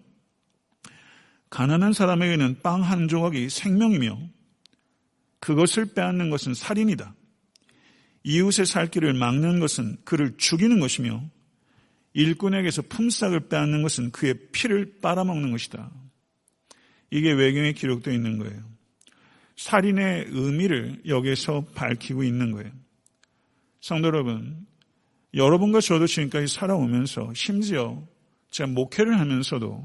가난한 1.50 1.92
사람에게는 1.92 2.60
빵 2.62 2.82
한 2.82 3.08
조각이 3.08 3.48
생명이며 3.48 4.18
그것을 5.38 5.94
빼앗는 5.94 6.30
것은 6.30 6.54
살인이다. 6.54 7.14
이웃의 8.24 8.66
살 8.66 8.90
길을 8.90 9.14
막는 9.14 9.60
것은 9.60 9.98
그를 10.04 10.36
죽이는 10.36 10.80
것이며 10.80 11.22
일꾼에게서 12.14 12.82
품삯을 12.82 13.48
빼앗는 13.48 13.82
것은 13.82 14.10
그의 14.10 14.34
피를 14.52 14.98
빨아먹는 15.00 15.50
것이다. 15.50 15.90
이게 17.10 17.32
외경에 17.32 17.72
기록되어 17.72 18.14
있는 18.14 18.38
거예요. 18.38 18.73
살인의 19.56 20.26
의미를 20.30 21.00
여기서 21.06 21.66
밝히고 21.75 22.25
있는 22.25 22.52
거예요. 22.52 22.70
성도 23.80 24.08
여러분, 24.08 24.66
여러분과 25.34 25.80
저도 25.80 26.06
지금까지 26.06 26.46
살아오면서 26.46 27.32
심지어 27.34 28.02
제가 28.50 28.70
목회를 28.70 29.18
하면서도 29.18 29.84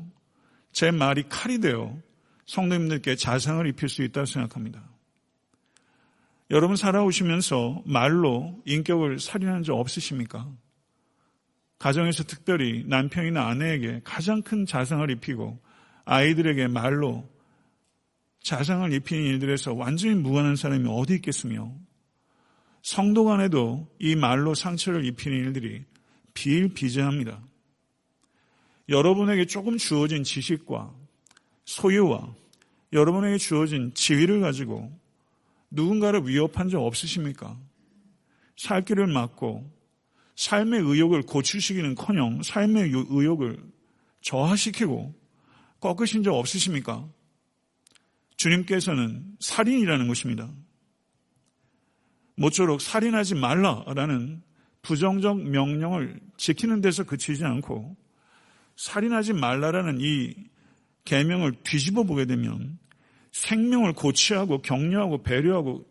제 0.72 0.92
말이 0.92 1.24
칼이 1.28 1.60
되어 1.60 1.98
성도님들께 2.46 3.16
자상을 3.16 3.66
입힐 3.68 3.90
수 3.90 4.04
있다고 4.04 4.26
생각합니다. 4.26 4.84
여러분 6.52 6.76
살아오시면서 6.76 7.84
말로 7.86 8.60
인격을 8.66 9.20
살인한 9.20 9.64
적 9.64 9.76
없으십니까? 9.76 10.48
가정에서 11.78 12.24
특별히 12.24 12.84
남편이나 12.88 13.48
아내에게 13.48 14.02
가장 14.04 14.42
큰 14.42 14.66
자상을 14.66 15.10
입히고 15.12 15.60
아이들에게 16.06 16.68
말로 16.68 17.28
자상을 18.42 18.92
입히는 18.94 19.24
일들에서 19.26 19.74
완전히 19.74 20.16
무관한 20.16 20.56
사람이 20.56 20.88
어디 20.90 21.16
있겠으며 21.16 21.72
성도 22.82 23.26
간에도 23.26 23.88
이 24.00 24.16
말로 24.16 24.56
상처를 24.56 25.06
입히는 25.06 25.38
일들이 25.38 25.84
비일비재합니다. 26.34 27.42
여러분에게 28.88 29.46
조금 29.46 29.78
주어진 29.78 30.24
지식과 30.24 30.94
소유와 31.66 32.34
여러분에게 32.94 33.38
주어진 33.38 33.94
지위를 33.94 34.42
가지고 34.42 34.92
누군가를 35.70 36.28
위협한 36.28 36.70
적 36.70 36.84
없으십니까? 36.84 37.58
살 38.58 38.84
길을 38.84 39.08
막고 39.08 39.70
삶의 40.36 40.82
의욕을 40.82 41.24
고추시기는 41.24 41.96
커녕 41.96 42.42
삶의 42.42 42.92
의욕을 43.10 43.62
저하시키고 44.22 45.14
꺾으신 45.80 46.24
적 46.24 46.34
없으십니까? 46.34 47.08
주님께서는 48.40 49.36
살인이라는 49.42 50.08
것입니다. 50.08 50.50
모쪼록 52.36 52.80
살인하지 52.80 53.36
말라라는 53.36 54.42
부정적 54.82 55.42
명령을 55.42 56.22
지키는 56.38 56.80
데서 56.80 57.04
그치지 57.04 57.44
않고 57.44 57.98
살인하지 58.78 59.34
말라라는 59.34 59.98
이 60.00 60.34
계명을 61.04 61.52
뒤집어 61.64 62.04
보게 62.04 62.24
되면 62.26 62.80
생명을 63.34 63.92
고취하고 63.92 64.62
격려하고 64.62 65.22
배려하고 65.22 65.86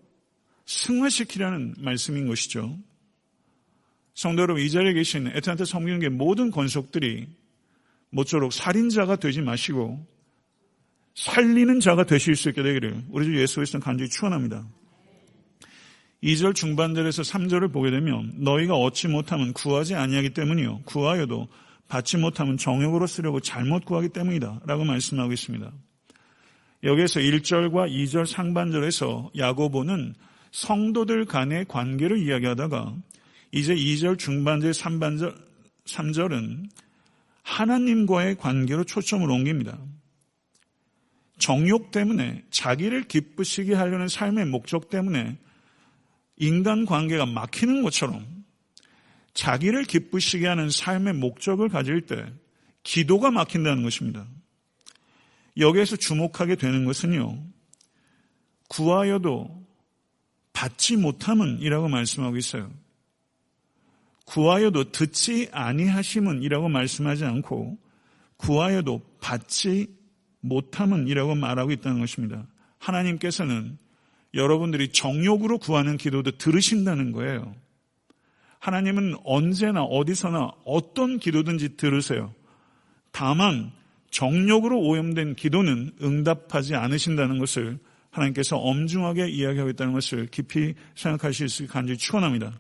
승화시키라는 0.65 1.75
말씀인 1.79 2.29
것이죠. 2.29 2.79
성도 4.15 4.43
여러분, 4.43 4.63
이 4.63 4.71
자리에 4.71 4.95
계신 4.95 5.27
에트한테 5.27 5.67
섬기는 5.67 6.17
모든 6.17 6.51
권속들이 6.51 7.29
모쪼록 8.11 8.55
살인자가 8.55 9.17
되지 9.17 9.43
마시고 9.43 10.07
살리는 11.19 11.81
자가 11.81 12.05
되실 12.05 12.37
수 12.37 12.49
있게 12.49 12.63
되기를 12.63 13.03
우리 13.11 13.25
주 13.25 13.41
예수 13.41 13.57
그리스도 13.57 13.81
간절히 13.81 14.09
축원합니다. 14.09 14.65
2절 16.23 16.55
중반절에서 16.55 17.23
3절을 17.23 17.73
보게 17.73 17.91
되면 17.91 18.33
너희가 18.37 18.75
얻지 18.75 19.09
못하면 19.09 19.53
구하지 19.53 19.95
아니하기 19.97 20.31
때문이요 20.31 20.83
구하여도 20.85 21.49
받지 21.89 22.17
못하면 22.17 22.57
정욕으로 22.57 23.07
쓰려고 23.07 23.41
잘못 23.41 23.85
구하기 23.85 24.11
때문이다 24.11 24.61
라고 24.67 24.85
말씀하고 24.85 25.33
있습니다. 25.33 25.73
여기에서 26.85 27.19
1절과 27.19 27.91
2절 27.91 28.25
상반절에서 28.27 29.33
야고보는 29.37 30.15
성도들 30.53 31.25
간의 31.25 31.65
관계를 31.67 32.19
이야기하다가 32.19 32.95
이제 33.51 33.75
2절 33.75 34.19
중반절 34.19 34.71
3반절 34.71 35.35
3절은 35.85 36.69
하나님과의 37.43 38.37
관계로 38.37 38.85
초점을 38.85 39.29
옮깁니다. 39.29 39.79
정욕 41.39 41.91
때문에 41.91 42.45
자기를 42.51 43.05
기쁘시게 43.05 43.75
하려는 43.75 44.09
삶의 44.09 44.47
목적 44.47 44.91
때문에 44.91 45.39
인간 46.37 46.85
관계가 46.85 47.27
막히는 47.27 47.83
것처럼 47.83 48.27
자기를 49.35 49.85
기쁘시게 49.85 50.47
하는 50.47 50.69
삶의 50.71 51.15
목적을 51.15 51.69
가질 51.69 52.07
때 52.07 52.27
기도가 52.83 53.31
막힌다는 53.31 53.83
것입니다. 53.83 54.27
여기에서 55.57 55.97
주목하게 55.97 56.57
되는 56.57 56.85
것은요, 56.85 57.45
구하여도 58.69 59.67
받지 60.53 60.97
못함은 60.97 61.61
이라고 61.61 61.89
말씀하고 61.89 62.37
있어요. 62.37 62.71
구하여도 64.25 64.93
듣지 64.93 65.49
아니하심은 65.53 66.43
이라고 66.43 66.69
말씀하지 66.69 67.25
않고 67.25 67.79
구하여도 68.37 69.01
받지 69.21 69.98
못함은 70.41 71.09
이라고 71.09 71.35
말하고 71.35 71.73
있다는 71.73 72.01
것입니다. 72.01 72.47
하나님께서는 72.79 73.79
여러분들이 74.35 74.89
정욕으로 74.89 75.59
구하는 75.59 75.97
기도도 75.97 76.33
들으신다는 76.33 77.13
거예요. 77.13 77.55
하나님은 78.59 79.17
언제나 79.25 79.83
어디서나 79.83 80.51
어떤 80.65 81.19
기도든지 81.19 81.77
들으세요. 81.77 82.35
다만 83.11 83.73
정욕으로 84.11 84.81
오염된 84.81 85.35
기도는 85.35 85.93
응답하지 86.03 86.75
않으신다는 86.75 87.39
것을 87.39 87.79
하나님께서 88.11 88.57
엄중하게 88.57 89.29
이야기하고 89.29 89.71
있다는 89.71 89.93
것을 89.93 90.27
깊이 90.27 90.75
생각하실 90.95 91.49
수 91.49 91.63
있게 91.63 91.73
간절히 91.73 91.99
축원합니다. 91.99 92.59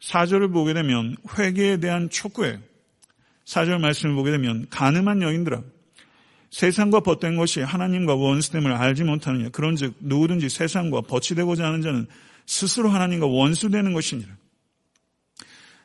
사절을 0.00 0.48
보게 0.48 0.74
되면 0.74 1.16
회개에 1.38 1.78
대한 1.78 2.10
촉구에 2.10 2.58
사절 3.44 3.78
말씀을 3.78 4.14
보게 4.14 4.30
되면 4.30 4.66
가늠한 4.70 5.22
여인들아 5.22 5.62
세상과 6.50 7.00
벗된 7.00 7.36
것이 7.36 7.60
하나님과 7.60 8.14
원수됨을 8.14 8.72
알지 8.72 9.04
못하느냐 9.04 9.50
그런즉 9.50 9.94
누구든지 10.00 10.48
세상과 10.48 11.02
벗이 11.02 11.36
되고자 11.36 11.64
하는 11.64 11.80
자는 11.80 12.06
스스로 12.46 12.88
하나님과 12.88 13.26
원수되는 13.26 13.92
것이니라. 13.92 14.28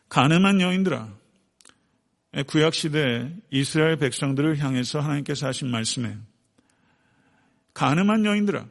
가늠한 0.10 0.62
여인들아 0.62 1.14
구약 2.48 2.74
시대 2.74 3.32
이스라엘 3.52 3.98
백성들을 3.98 4.58
향해서 4.58 5.00
하나님께서 5.00 5.48
하신 5.48 5.70
말씀에 5.70 6.18
가늠한 7.74 8.26
여인들아 8.26 8.66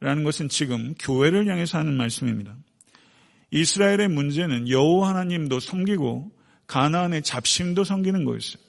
라는 0.00 0.24
것은 0.24 0.48
지금 0.48 0.94
교회를 0.98 1.46
향해서 1.46 1.78
하는 1.78 1.94
말씀입니다. 1.96 2.54
이스라엘의 3.50 4.08
문제는 4.08 4.68
여호와 4.68 5.10
하나님도 5.10 5.60
섬기고 5.60 6.30
가나안의 6.66 7.22
잡신도 7.22 7.84
섬기는 7.84 8.24
거였어요. 8.24 8.62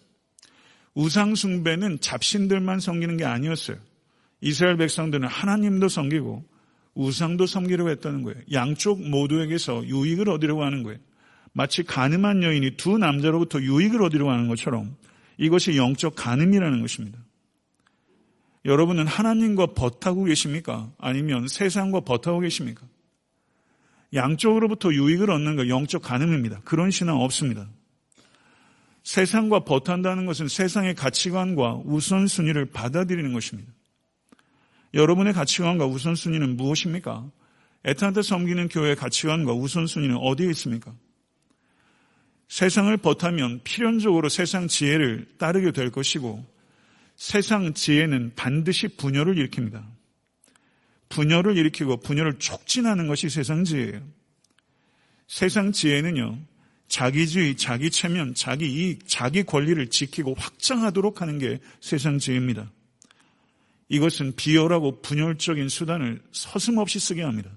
우상 0.94 1.36
숭배는 1.36 2.00
잡신들만 2.00 2.80
섬기는 2.80 3.18
게 3.18 3.26
아니었어요. 3.26 3.78
이스라엘 4.42 4.78
백성들은 4.78 5.28
하나님도 5.28 5.88
섬기고 5.88 6.44
우상도 6.94 7.46
섬기려고 7.46 7.90
했다는 7.92 8.24
거예요. 8.24 8.42
양쪽 8.52 9.08
모두에게서 9.08 9.86
유익을 9.86 10.30
얻으려고 10.30 10.64
하는 10.64 10.84
거예요. 10.84 11.00
마치 11.54 11.84
가늠한 11.84 12.44
여인이 12.44 12.78
두 12.78 12.98
남자로부터 12.98 13.62
유익을 13.62 14.02
얻으려고 14.02 14.32
하는 14.32 14.48
것처럼 14.48 14.96
이것이 15.38 15.78
영적 15.78 16.16
가늠이라는 16.16 16.82
것입니다. 16.82 17.20
여러분은 18.66 19.08
하나님과 19.08 19.68
버타고 19.68 20.26
계십니까? 20.26 20.92
아니면 20.98 21.48
세상과 21.48 22.02
버타고 22.02 22.42
계십니까? 22.42 22.86
양쪽으로부터 24.14 24.94
유익을 24.94 25.32
얻는 25.32 25.56
것 25.56 25.68
영적 25.68 26.02
가늠입니다. 26.02 26.62
그런 26.64 26.92
신앙 26.92 27.22
없습니다. 27.22 27.68
세상과 29.04 29.62
버탄다는 29.62 30.26
것은 30.26 30.48
세상의 30.48 30.96
가치관과 30.96 31.82
우선순위를 31.86 32.68
받아들이는 32.68 33.34
것입니다. 33.34 33.72
여러분의 34.94 35.34
가치관과 35.34 35.86
우선순위는 35.86 36.58
무엇입니까? 36.58 37.30
에탄한테 37.84 38.22
섬기는 38.22 38.68
교회의 38.70 38.96
가치관과 38.96 39.54
우선순위는 39.54 40.18
어디에 40.18 40.50
있습니까? 40.52 40.94
세상을 42.48 42.96
버타면 42.98 43.62
필연적으로 43.64 44.28
세상 44.28 44.68
지혜를 44.68 45.26
따르게 45.38 45.72
될 45.72 45.90
것이고 45.90 46.46
세상 47.16 47.74
지혜는 47.74 48.34
반드시 48.36 48.90
분열을 48.90 49.36
일으킵니다. 49.36 49.84
분열을 51.10 51.58
일으키고 51.58 52.02
분열을 52.02 52.40
촉진하는 52.40 53.08
것이 53.08 53.30
세상 53.30 53.64
지혜예요. 53.64 54.02
세상 55.28 55.72
지혜는요, 55.72 56.40
자기주의, 56.92 57.56
자기 57.56 57.90
체면, 57.90 58.34
자기 58.34 58.70
이익, 58.70 59.08
자기 59.08 59.44
권리를 59.44 59.90
지키고 59.90 60.36
확장하도록 60.38 61.22
하는 61.22 61.40
게 61.40 61.60
세상 61.80 62.20
지혜입니다. 62.20 62.70
이것은 63.88 64.36
비열하고 64.36 65.02
분열적인 65.02 65.70
수단을 65.70 66.22
서슴없이 66.34 67.00
쓰게 67.00 67.22
합니다. 67.22 67.50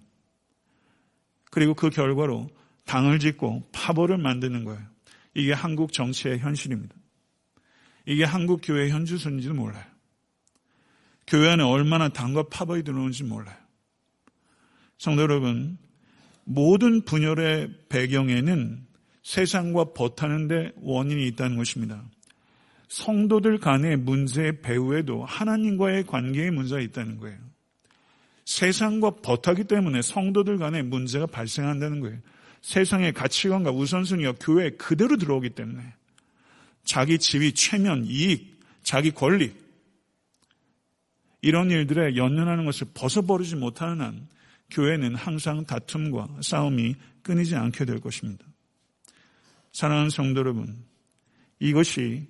그리고 1.51 1.75
그 1.75 1.91
결과로 1.91 2.49
당을 2.85 3.19
짓고 3.19 3.69
파벌을 3.73 4.19
만드는 4.19 4.65
거예요. 4.65 4.81
이게 5.35 5.53
한국 5.53 5.93
정치의 5.93 6.39
현실입니다. 6.39 6.95
이게 8.07 8.23
한국 8.23 8.61
교회 8.63 8.89
현주소인지도 8.89 9.55
몰라요. 9.55 9.85
교회 11.27 11.49
안에 11.51 11.65
얼마나 11.65 12.09
당과 12.09 12.45
파벌이 12.51 12.85
들어오는지 12.85 13.25
몰라요. 13.25 13.57
성도 14.97 15.23
여러분, 15.23 15.77
모든 16.45 17.05
분열의 17.05 17.87
배경에는 17.89 18.94
세상과 19.25 19.93
버타는데 19.95 20.73
원인이 20.77 21.27
있다는 21.29 21.57
것입니다. 21.57 22.03
성도들 22.89 23.59
간의 23.59 23.97
문제의 23.97 24.61
배후에도 24.61 25.25
하나님과의 25.25 26.05
관계의 26.07 26.51
문제가 26.51 26.81
있다는 26.81 27.19
거예요. 27.19 27.39
세상과 28.45 29.17
버타기 29.23 29.65
때문에 29.65 30.03
성도들 30.03 30.59
간의 30.59 30.85
문제가 30.85 31.27
발생한다는 31.27 32.01
거예요. 32.01 32.19
세상의 32.61 33.15
가치관과 33.15 33.71
우선순위가 33.73 34.35
교회에 34.41 34.71
그대로 34.71 35.17
들어오기 35.17 35.51
때문에 35.51 35.83
자기 36.85 37.19
지위, 37.19 37.53
최면, 37.53 38.05
이익, 38.05 38.61
자기 38.83 39.11
권리 39.11 39.53
이런 41.41 41.71
일들에 41.71 42.17
연연하는 42.17 42.67
것을 42.67 42.89
벗어버리지 42.93 43.57
못하는 43.57 44.01
한 44.01 44.29
교회는 44.71 45.15
항상 45.15 45.65
다툼과 45.65 46.29
싸움이 46.43 46.95
끊이지 47.23 47.57
않게 47.57 47.87
될 47.87 48.01
것입니다. 48.01 48.45
사랑하는 49.75 50.09
성도 50.09 50.39
여러분, 50.39 50.85
이것이 51.59 52.29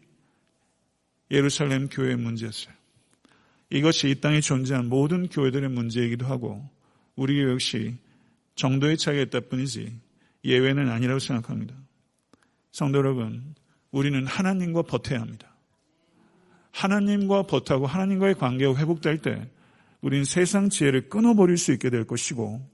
예루살렘 1.30 1.90
교회의 1.90 2.16
문제였어요. 2.16 2.74
이것이 3.68 4.09
이 4.09 4.14
땅에 4.14 4.40
존재한 4.40 4.88
모든 4.88 5.28
교회들의 5.28 5.68
문제이기도 5.68 6.24
하고 6.24 6.66
우리 7.16 7.42
역시 7.42 7.96
정도의 8.54 8.96
차이가 8.96 9.22
있다 9.22 9.40
뿐이지 9.40 9.94
예외는 10.44 10.90
아니라고 10.90 11.18
생각합니다. 11.18 11.74
성도 12.72 12.98
여러분, 12.98 13.54
우리는 13.90 14.26
하나님과 14.26 14.83
버텨야 14.83 15.20
합니다. 15.20 15.54
하나님과 16.70 17.42
버하고 17.42 17.87
하나님과의 17.87 18.37
관계가 18.37 18.74
회복될 18.74 19.18
때 19.18 19.50
우리는 20.00 20.24
세상 20.24 20.70
지혜를 20.70 21.11
끊어버릴 21.11 21.59
수 21.59 21.72
있게 21.74 21.90
될 21.90 22.07
것이고 22.07 22.73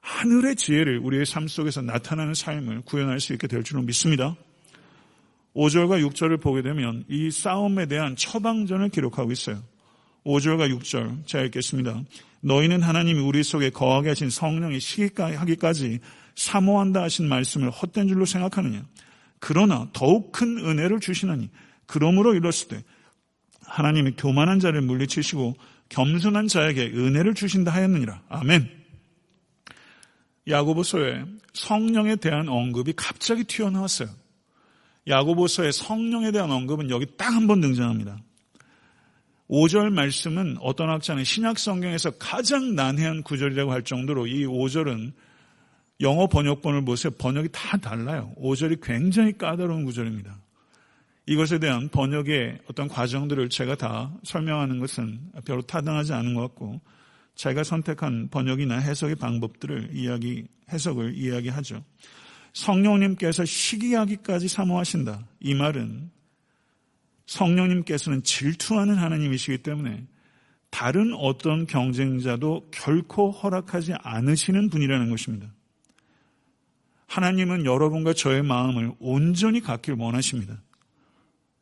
하늘의 0.00 0.56
지혜를 0.56 0.98
우리의 0.98 1.26
삶 1.26 1.48
속에서 1.48 1.82
나타나는 1.82 2.34
삶을 2.34 2.82
구현할 2.82 3.20
수 3.20 3.32
있게 3.32 3.46
될 3.46 3.62
줄로 3.62 3.82
믿습니다. 3.82 4.36
5절과 5.54 6.06
6절을 6.10 6.40
보게 6.40 6.62
되면 6.62 7.04
이 7.08 7.30
싸움에 7.30 7.86
대한 7.86 8.16
처방전을 8.16 8.90
기록하고 8.90 9.32
있어요. 9.32 9.62
5절과 10.24 10.74
6절 10.78 11.26
제가 11.26 11.44
읽겠습니다. 11.44 12.02
너희는 12.40 12.82
하나님이 12.82 13.20
우리 13.20 13.42
속에 13.42 13.70
거하게 13.70 14.10
하신 14.10 14.30
성령이 14.30 14.80
시기하기까지 14.80 16.00
사모한다 16.34 17.02
하신 17.02 17.28
말씀을 17.28 17.70
헛된 17.70 18.08
줄로 18.08 18.24
생각하느냐. 18.24 18.84
그러나 19.38 19.88
더욱 19.92 20.32
큰 20.32 20.58
은혜를 20.58 21.00
주시나니 21.00 21.50
그러므로 21.86 22.34
이뤘을 22.34 22.68
때 22.68 22.84
하나님이 23.64 24.12
교만한 24.16 24.60
자를 24.60 24.80
물리치시고 24.82 25.56
겸손한 25.88 26.48
자에게 26.48 26.86
은혜를 26.86 27.34
주신다 27.34 27.72
하였느니라. 27.72 28.22
아멘. 28.28 28.79
야고보서에 30.48 31.24
성령에 31.52 32.16
대한 32.16 32.48
언급이 32.48 32.92
갑자기 32.96 33.44
튀어나왔어요. 33.44 34.08
야고보서의 35.08 35.72
성령에 35.72 36.30
대한 36.30 36.50
언급은 36.50 36.90
여기 36.90 37.06
딱 37.16 37.34
한 37.34 37.46
번 37.46 37.60
등장합니다. 37.60 38.18
5절 39.48 39.90
말씀은 39.92 40.58
어떤 40.60 40.90
학자는 40.90 41.24
신약 41.24 41.58
성경에서 41.58 42.12
가장 42.12 42.76
난해한 42.76 43.22
구절이라고 43.24 43.72
할 43.72 43.82
정도로 43.82 44.28
이 44.28 44.46
5절은 44.46 45.12
영어 46.02 46.28
번역본을 46.28 46.84
보세요. 46.84 47.12
번역이 47.18 47.48
다 47.52 47.76
달라요. 47.76 48.32
5절이 48.38 48.80
굉장히 48.82 49.36
까다로운 49.36 49.84
구절입니다. 49.84 50.38
이것에 51.26 51.58
대한 51.58 51.88
번역의 51.88 52.60
어떤 52.70 52.88
과정들을 52.88 53.48
제가 53.50 53.74
다 53.74 54.12
설명하는 54.22 54.78
것은 54.78 55.20
별로 55.44 55.62
타당하지 55.62 56.12
않은 56.12 56.34
것 56.34 56.42
같고 56.42 56.80
제가 57.40 57.64
선택한 57.64 58.28
번역이나 58.28 58.76
해석의 58.80 59.16
방법들을 59.16 59.92
이야기, 59.94 60.44
해석을 60.70 61.14
이야기하죠. 61.16 61.82
성령님께서 62.52 63.46
시기하기까지 63.46 64.46
사모하신다. 64.46 65.26
이 65.40 65.54
말은 65.54 66.10
성령님께서는 67.24 68.24
질투하는 68.24 68.96
하나님이시기 68.96 69.62
때문에 69.62 70.06
다른 70.68 71.14
어떤 71.14 71.66
경쟁자도 71.66 72.68
결코 72.72 73.30
허락하지 73.30 73.94
않으시는 74.02 74.68
분이라는 74.68 75.08
것입니다. 75.08 75.50
하나님은 77.06 77.64
여러분과 77.64 78.12
저의 78.12 78.42
마음을 78.42 78.92
온전히 78.98 79.62
갖길 79.62 79.94
원하십니다. 79.94 80.60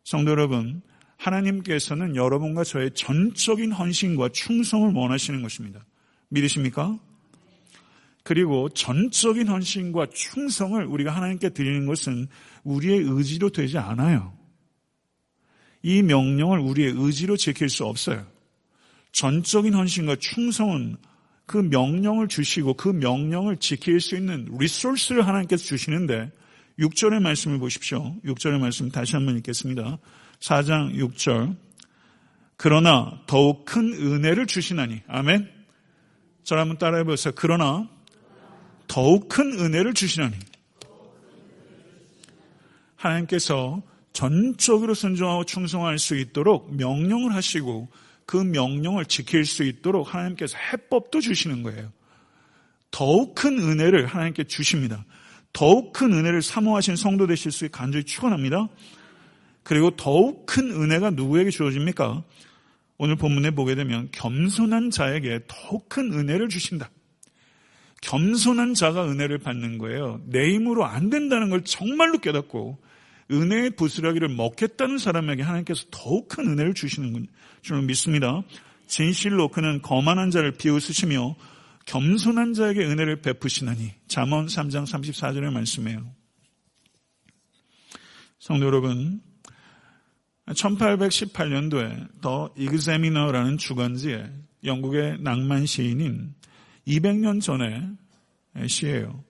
성도 0.02 0.32
여러분, 0.32 0.82
하나님께서는 1.18 2.16
여러분과 2.16 2.64
저의 2.64 2.92
전적인 2.92 3.72
헌신과 3.72 4.30
충성을 4.30 4.92
원하시는 4.92 5.42
것입니다. 5.42 5.84
믿으십니까? 6.28 6.98
그리고 8.22 8.68
전적인 8.68 9.48
헌신과 9.48 10.08
충성을 10.12 10.84
우리가 10.84 11.14
하나님께 11.14 11.50
드리는 11.50 11.86
것은 11.86 12.28
우리의 12.64 13.00
의지로 13.00 13.50
되지 13.50 13.78
않아요. 13.78 14.36
이 15.82 16.02
명령을 16.02 16.58
우리의 16.58 16.94
의지로 16.96 17.36
지킬 17.36 17.68
수 17.68 17.84
없어요. 17.84 18.26
전적인 19.12 19.74
헌신과 19.74 20.16
충성은 20.16 20.96
그 21.46 21.56
명령을 21.56 22.28
주시고 22.28 22.74
그 22.74 22.88
명령을 22.90 23.56
지킬 23.56 24.00
수 24.00 24.16
있는 24.16 24.46
리소스를 24.58 25.26
하나님께서 25.26 25.64
주시는데 25.64 26.30
6절의 26.78 27.20
말씀을 27.22 27.58
보십시오. 27.58 28.14
6절의 28.24 28.60
말씀 28.60 28.90
다시 28.90 29.16
한번 29.16 29.38
읽겠습니다. 29.38 29.98
4장 30.40 30.94
6절. 30.94 31.56
그러나 32.56 33.20
더욱 33.26 33.64
큰 33.64 33.92
은혜를 33.92 34.46
주시나니. 34.46 35.02
아멘. 35.06 35.50
저를 36.44 36.60
한번 36.62 36.78
따라해 36.78 37.04
보세요. 37.04 37.32
그러나 37.36 37.88
더욱 38.86 39.28
큰 39.28 39.52
은혜를 39.52 39.94
주시나니. 39.94 40.36
하나님께서 42.96 43.82
전적으로 44.12 44.94
순종하고 44.94 45.44
충성할 45.44 45.98
수 45.98 46.16
있도록 46.16 46.74
명령을 46.74 47.34
하시고 47.34 47.88
그 48.26 48.36
명령을 48.36 49.04
지킬 49.04 49.44
수 49.44 49.62
있도록 49.62 50.12
하나님께서 50.12 50.58
해법도 50.58 51.20
주시는 51.20 51.62
거예요. 51.62 51.92
더욱 52.90 53.34
큰 53.34 53.58
은혜를 53.58 54.06
하나님께 54.06 54.44
주십니다. 54.44 55.04
더욱 55.52 55.92
큰 55.92 56.12
은혜를 56.12 56.42
사모하신 56.42 56.96
성도 56.96 57.26
되실 57.26 57.52
수 57.52 57.68
간절히 57.68 58.04
축원합니다. 58.04 58.68
그리고 59.68 59.90
더욱 59.90 60.46
큰 60.46 60.70
은혜가 60.70 61.10
누구에게 61.10 61.50
주어집니까? 61.50 62.24
오늘 62.96 63.16
본문에 63.16 63.50
보게 63.50 63.74
되면 63.74 64.08
겸손한 64.12 64.88
자에게 64.90 65.40
더욱 65.46 65.90
큰 65.90 66.10
은혜를 66.10 66.48
주신다. 66.48 66.90
겸손한 68.00 68.72
자가 68.72 69.06
은혜를 69.10 69.36
받는 69.36 69.76
거예요. 69.76 70.22
내 70.24 70.54
힘으로 70.54 70.86
안 70.86 71.10
된다는 71.10 71.50
걸 71.50 71.64
정말로 71.64 72.16
깨닫고 72.16 72.78
은혜의 73.30 73.72
부스러기를 73.72 74.28
먹겠다는 74.30 74.96
사람에게 74.96 75.42
하나님께서 75.42 75.84
더욱 75.90 76.28
큰 76.28 76.48
은혜를 76.48 76.72
주시는 76.72 77.26
줄 77.60 77.82
믿습니다. 77.82 78.42
진실로 78.86 79.48
그는 79.48 79.82
거만한 79.82 80.30
자를 80.30 80.52
비웃으시며 80.52 81.36
겸손한 81.84 82.54
자에게 82.54 82.86
은혜를 82.86 83.20
베푸시나니 83.20 83.92
잠언 84.06 84.46
3장 84.46 84.86
34절의 84.86 85.52
말씀이에요. 85.52 86.10
성도 88.38 88.64
여러분, 88.64 89.20
1818년도에 90.48 92.20
더 92.20 92.50
이그제미너라는 92.56 93.58
주간지에 93.58 94.30
영국의 94.64 95.18
낭만 95.20 95.66
시인인 95.66 96.34
200년 96.86 97.40
전에 97.40 97.86
시예요. 98.66 99.22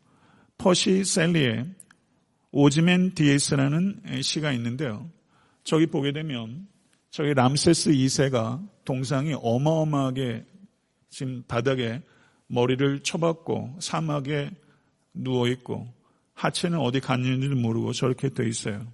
퍼시 0.56 1.04
셸리의 1.04 1.66
오즈맨디아스라는 2.50 4.00
시가 4.22 4.52
있는데요. 4.52 5.10
저기 5.64 5.86
보게 5.86 6.12
되면 6.12 6.66
저기 7.10 7.34
람세스 7.34 7.90
2세가 7.90 8.66
동상이 8.84 9.34
어마어마하게 9.34 10.44
지금 11.10 11.42
바닥에 11.46 12.00
머리를 12.46 13.00
처박고 13.02 13.76
사막에 13.80 14.50
누워 15.12 15.48
있고 15.48 15.92
하체는 16.34 16.78
어디 16.78 17.00
갔는지도 17.00 17.56
모르고 17.56 17.92
저렇게 17.92 18.28
돼 18.30 18.48
있어요. 18.48 18.86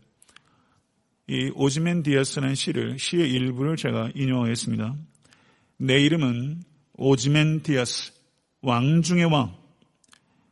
이 1.27 1.51
오즈맨디아스라는 1.55 2.55
시를 2.55 2.99
시의 2.99 3.31
일부를 3.31 3.77
제가 3.77 4.11
인용하겠습니다. 4.15 4.95
내 5.79 6.01
이름은 6.01 6.63
오즈맨 6.95 7.63
디아스 7.63 8.13
왕 8.61 9.01
중의 9.03 9.25
왕. 9.27 9.57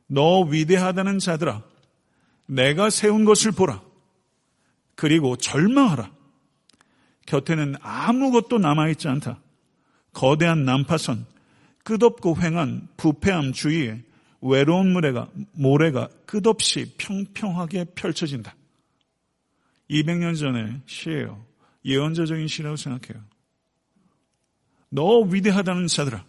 너 0.07 0.41
위대하다는 0.43 1.19
자들아 1.19 1.63
내가 2.47 2.91
세운 2.91 3.25
것을 3.25 3.53
보라. 3.53 3.83
그리고 4.95 5.37
절망하라. 5.37 6.11
곁에는 7.27 7.77
아무것도 7.81 8.59
남아있지 8.59 9.09
않다. 9.09 9.41
거대한 10.13 10.65
난파선, 10.65 11.27
끝없고 11.85 12.37
횡한 12.41 12.89
부패함 12.97 13.53
주위에 13.53 14.03
외로운 14.41 14.93
모래가, 14.93 15.29
모래가 15.53 16.09
끝없이 16.27 16.95
평평하게 16.99 17.87
펼쳐진다. 17.95 18.55
200년 19.93 20.39
전에 20.39 20.81
시예요. 20.87 21.45
예언자적인 21.85 22.49
시라고 22.49 22.77
생각해요. 22.77 23.23
너 24.89 25.21
위대하다는 25.21 25.87
자들아, 25.87 26.25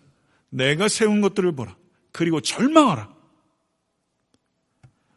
내가 0.50 0.88
세운 0.88 1.22
것들을 1.22 1.54
보라. 1.54 1.76
그리고 2.12 2.42
절망하라. 2.42 3.14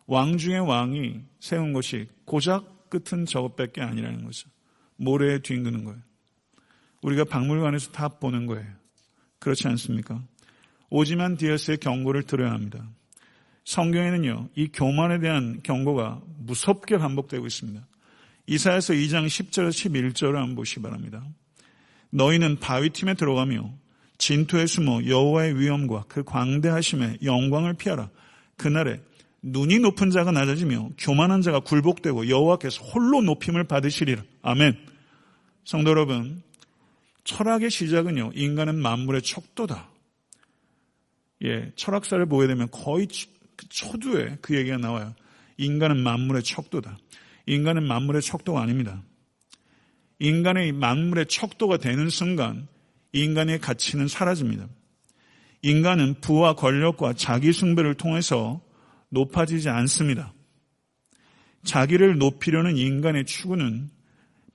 왕 0.07 0.39
중의 0.39 0.61
왕이 0.61 1.21
세운 1.41 1.73
것이 1.73 2.07
고작 2.25 2.89
끝은 2.89 3.27
저것밖에 3.27 3.83
아니라는 3.83 4.25
거죠. 4.25 4.49
모래에 4.97 5.41
뒹그는 5.41 5.85
거예요. 5.85 6.01
우리가 7.03 7.25
박물관에서 7.25 7.91
다 7.93 8.09
보는 8.09 8.47
거예요. 8.47 8.67
그렇지 9.39 9.67
않습니까? 9.69 10.23
오지만 10.89 11.37
디어스의 11.37 11.79
경고를 11.79 12.23
들어야 12.23 12.53
합니다. 12.53 12.89
성경에는요, 13.65 14.51
이 14.55 14.69
교만에 14.69 15.19
대한 15.19 15.61
경고가 15.63 16.23
무섭게 16.39 16.99
반복되고 16.99 17.45
있습니다. 17.47 17.85
이사에서 18.47 18.95
2장 18.95 19.27
10절, 19.27 19.71
11절을 19.71 20.35
한번 20.35 20.57
보시기 20.57 20.83
바랍니다. 20.83 21.25
너희는 22.11 22.61
바위 22.61 22.91
팀에 22.91 23.15
들어가며 23.15 23.75
진토에 24.19 24.67
숨어 24.67 25.05
여호와의 25.07 25.59
위엄과 25.59 26.05
그 26.09 26.23
광대하심의 26.25 27.19
영광을 27.25 27.75
피하라. 27.75 28.11
그날에 28.57 29.01
눈이 29.43 29.81
높은 29.81 30.11
자가 30.11 30.33
낮아지며 30.33 30.91
교만한 30.99 31.43
자가 31.43 31.61
굴복되고 31.61 32.29
여호와께서 32.29 32.83
홀로 32.85 33.21
높임을 33.23 33.65
받으시리라. 33.65 34.23
아멘. 34.43 34.77
성도 35.65 35.91
여러분, 35.91 36.43
철학의 37.25 37.71
시작은요, 37.71 38.33
인간은 38.35 38.77
만물의 38.77 39.23
척도다. 39.23 39.91
예, 41.45 41.73
철학사를 41.77 42.25
보게 42.27 42.47
되면 42.47 42.71
거의 42.71 43.09
그 43.57 43.69
초두에 43.69 44.39
그 44.41 44.57
얘기가 44.57 44.79
나와요. 44.79 45.15
인간은 45.59 45.99
만물의 45.99 46.43
척도다. 46.43 46.99
인간은 47.47 47.85
만물의 47.85 48.23
척도가 48.23 48.61
아닙니다. 48.61 49.03
인간의 50.19 50.73
만물의 50.73 51.27
척도가 51.27 51.79
되는 51.79 52.09
순간 52.09 52.67
인간의 53.13 53.61
가치는 53.61 54.09
사라집니다. 54.09 54.69
인간은 55.63 56.21
부와 56.21 56.55
권력과 56.55 57.15
자기 57.15 57.53
숭배를 57.53 57.95
통해서 57.95 58.61
높아지지 59.09 59.69
않습니다. 59.69 60.33
자기를 61.65 62.19
높이려는 62.19 62.77
인간의 62.77 63.25
추구는 63.25 63.91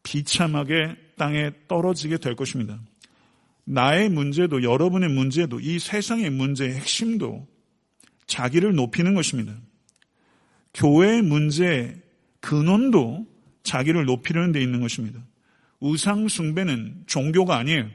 비참하게 0.04 0.96
땅에 1.18 1.52
떨어지게 1.68 2.18
될 2.18 2.36
것입니다. 2.36 2.80
나의 3.66 4.10
문제도 4.10 4.64
여러분의 4.64 5.10
문제도 5.10 5.60
이 5.60 5.80
세상의 5.80 6.30
문제의 6.30 6.74
핵심도 6.74 7.48
자기를 8.26 8.74
높이는 8.74 9.14
것입니다. 9.14 9.56
교회의 10.74 11.22
문제의 11.22 12.01
근원도 12.42 13.28
자기를 13.64 14.06
높이려는 14.06 14.52
데 14.52 14.62
있는 14.62 14.82
것입니다. 14.82 15.20
우상숭배는 15.80 17.04
종교가 17.08 17.58
아니에요. 17.58 17.90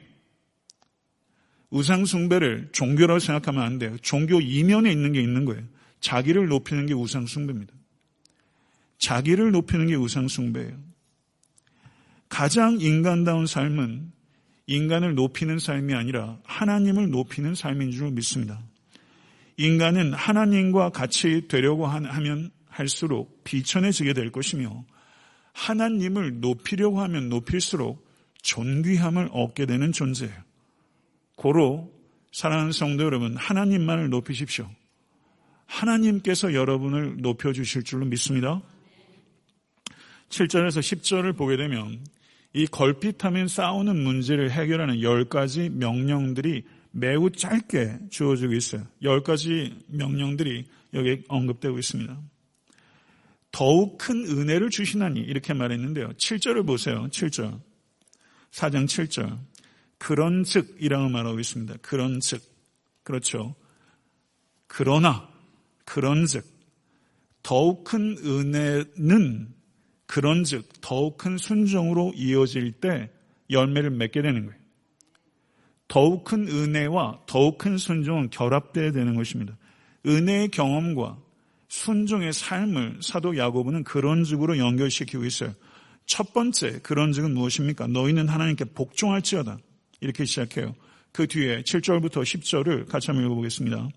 우상숭배를 1.69 2.69
종교라고 2.71 3.19
생각하면 3.19 3.63
안 3.63 3.77
돼요. 3.77 3.97
종교 4.01 4.39
이면에 4.39 4.91
있는 4.91 5.11
게 5.11 5.21
있는 5.21 5.45
거예요. 5.45 5.63
자기를 5.99 6.47
높이는 6.47 6.85
게 6.85 6.93
우상숭배입니다. 6.93 7.73
자기를 8.97 9.51
높이는 9.51 9.87
게 9.87 9.95
우상숭배예요. 9.95 10.77
가장 12.29 12.77
인간다운 12.79 13.45
삶은 13.45 14.11
인간을 14.67 15.15
높이는 15.15 15.59
삶이 15.59 15.93
아니라 15.93 16.37
하나님을 16.43 17.09
높이는 17.09 17.55
삶인 17.55 17.91
줄 17.91 18.11
믿습니다. 18.11 18.61
인간은 19.55 20.13
하나님과 20.13 20.89
같이 20.89 21.47
되려고 21.47 21.87
하면 21.87 22.51
할수록 22.77 23.43
비천해지게 23.43 24.13
될 24.13 24.31
것이며 24.31 24.85
하나님을 25.53 26.41
높이려고 26.41 27.01
하면 27.01 27.27
높일수록 27.27 28.07
존귀함을 28.43 29.29
얻게 29.31 29.65
되는 29.65 29.91
존재예요. 29.91 30.35
고로 31.35 31.91
사랑하는 32.31 32.71
성도 32.71 33.03
여러분, 33.03 33.35
하나님만을 33.35 34.09
높이십시오. 34.11 34.69
하나님께서 35.65 36.53
여러분을 36.53 37.17
높여주실 37.17 37.83
줄로 37.83 38.05
믿습니다. 38.05 38.61
7절에서 40.29 40.79
10절을 40.79 41.35
보게 41.35 41.57
되면 41.57 42.05
이 42.53 42.67
걸핏하면 42.67 43.47
싸우는 43.47 43.97
문제를 44.03 44.51
해결하는 44.51 44.97
10가지 44.97 45.71
명령들이 45.71 46.63
매우 46.91 47.31
짧게 47.31 48.09
주어지고 48.11 48.53
있어요. 48.53 48.85
10가지 49.01 49.75
명령들이 49.87 50.65
여기에 50.93 51.23
언급되고 51.27 51.79
있습니다. 51.79 52.17
더욱 53.51 53.97
큰 53.97 54.25
은혜를 54.25 54.69
주시나니 54.69 55.19
이렇게 55.19 55.53
말했는데요. 55.53 56.09
7절을 56.09 56.65
보세요. 56.65 57.07
7절. 57.09 57.59
4장 58.51 58.85
7절. 58.85 59.37
그런 59.97 60.43
즉이라고 60.43 61.09
말하고 61.09 61.39
있습니다. 61.39 61.75
그런 61.81 62.19
즉. 62.19 62.41
그렇죠. 63.03 63.55
그러나 64.67 65.29
그런 65.85 66.25
즉 66.25 66.45
더욱 67.41 67.83
큰 67.83 68.17
은혜는 68.23 69.53
그런 70.05 70.43
즉 70.43 70.67
더욱 70.81 71.17
큰 71.17 71.37
순종으로 71.37 72.13
이어질 72.15 72.73
때 72.73 73.09
열매를 73.49 73.89
맺게 73.91 74.21
되는 74.21 74.45
거예요. 74.45 74.59
더욱 75.87 76.25
큰 76.25 76.47
은혜와 76.47 77.21
더욱 77.27 77.57
큰 77.57 77.77
순종은 77.77 78.29
결합되어야 78.29 78.91
되는 78.91 79.15
것입니다. 79.15 79.57
은혜의 80.05 80.49
경험과 80.49 81.17
순종의 81.67 82.33
삶을 82.33 82.99
사도 83.01 83.37
야고보는 83.37 83.83
그런 83.83 84.23
즉으로 84.23 84.57
연결시키고 84.57 85.25
있어요. 85.25 85.53
첫 86.05 86.33
번째 86.33 86.79
그런 86.83 87.11
즉은 87.11 87.33
무엇입니까? 87.33 87.87
너희는 87.87 88.29
하나님께 88.29 88.65
복종할지어다. 88.73 89.57
이렇게 89.99 90.25
시작해요. 90.25 90.75
그 91.11 91.27
뒤에 91.27 91.63
7절부터 91.63 92.21
10절을 92.21 92.87
같이 92.87 93.07
한번 93.07 93.25
읽어보겠습니다. 93.25 93.89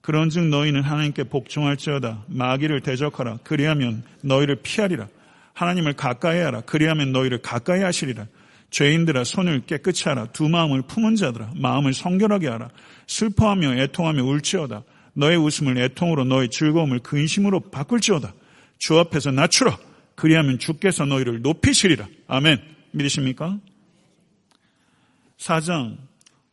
그런즉 0.00 0.46
너희는 0.48 0.82
하나님께 0.82 1.24
복종할지어다. 1.24 2.24
마귀를 2.28 2.80
대적하라. 2.80 3.38
그리하면 3.44 4.02
너희를 4.22 4.56
피하리라. 4.56 5.08
하나님을 5.54 5.92
가까이 5.94 6.40
하라. 6.40 6.62
그리하면 6.62 7.12
너희를 7.12 7.38
가까이 7.42 7.82
하시리라. 7.82 8.26
죄인들아 8.70 9.24
손을 9.24 9.62
깨끗이 9.66 10.08
하라. 10.08 10.26
두 10.26 10.48
마음을 10.48 10.82
품은 10.82 11.16
자들아 11.16 11.52
마음을 11.56 11.92
성결하게 11.92 12.48
하라. 12.48 12.70
슬퍼하며 13.06 13.76
애통하며 13.76 14.24
울지어다. 14.24 14.82
너의 15.14 15.36
웃음을 15.36 15.76
애통으로 15.78 16.24
너의 16.24 16.48
즐거움을 16.50 17.00
근심으로 17.00 17.60
바꿀지어다. 17.60 18.34
주 18.78 18.98
앞에서 18.98 19.30
낮추라. 19.30 19.78
그리하면 20.14 20.58
주께서 20.58 21.04
너희를 21.04 21.42
높이시리라. 21.42 22.08
아멘. 22.26 22.60
믿으십니까? 22.92 23.58
4장 25.38 25.96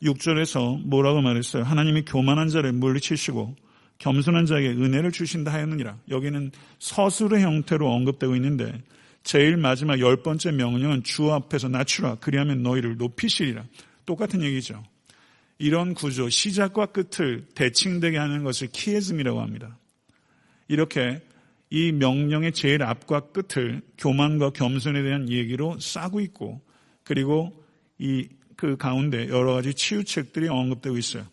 6절에서 0.04 0.86
뭐라고 0.86 1.22
말했어요? 1.22 1.64
하나님이 1.64 2.04
교만한 2.06 2.50
자를 2.50 2.72
물리치시고 2.72 3.56
겸손한 4.00 4.46
자에게 4.46 4.70
은혜를 4.70 5.12
주신다 5.12 5.52
하였느니라. 5.52 5.98
여기는 6.10 6.52
서술의 6.80 7.44
형태로 7.44 7.92
언급되고 7.92 8.36
있는데 8.36 8.82
제일 9.24 9.58
마지막 9.58 10.00
열 10.00 10.24
번째 10.24 10.52
명령은 10.54 11.04
주 11.04 11.32
앞에서 11.32 11.68
낮추라. 11.68 12.16
그리하면 12.16 12.64
너희를 12.64 12.98
높이시리라. 12.98 13.66
똑같은 14.06 14.42
얘기죠. 14.42 14.84
이런 15.60 15.94
구조, 15.94 16.30
시작과 16.30 16.88
끝을 16.88 17.46
대칭되게 17.54 18.18
하는 18.18 18.44
것을 18.44 18.70
키에즘이라고 18.72 19.42
합니다. 19.42 19.78
이렇게 20.68 21.22
이 21.70 21.92
명령의 21.92 22.54
제일 22.54 22.82
앞과 22.82 23.32
끝을 23.32 23.82
교만과 23.98 24.52
겸손에 24.52 25.04
대한 25.04 25.30
얘기로 25.30 25.80
싸고 25.80 26.20
있고 26.22 26.62
그리고 27.04 27.64
이 28.00 28.28
그 28.60 28.76
가운데 28.76 29.30
여러 29.30 29.54
가지 29.54 29.74
치유책들이 29.74 30.50
언급되고 30.50 30.98
있어요. 30.98 31.26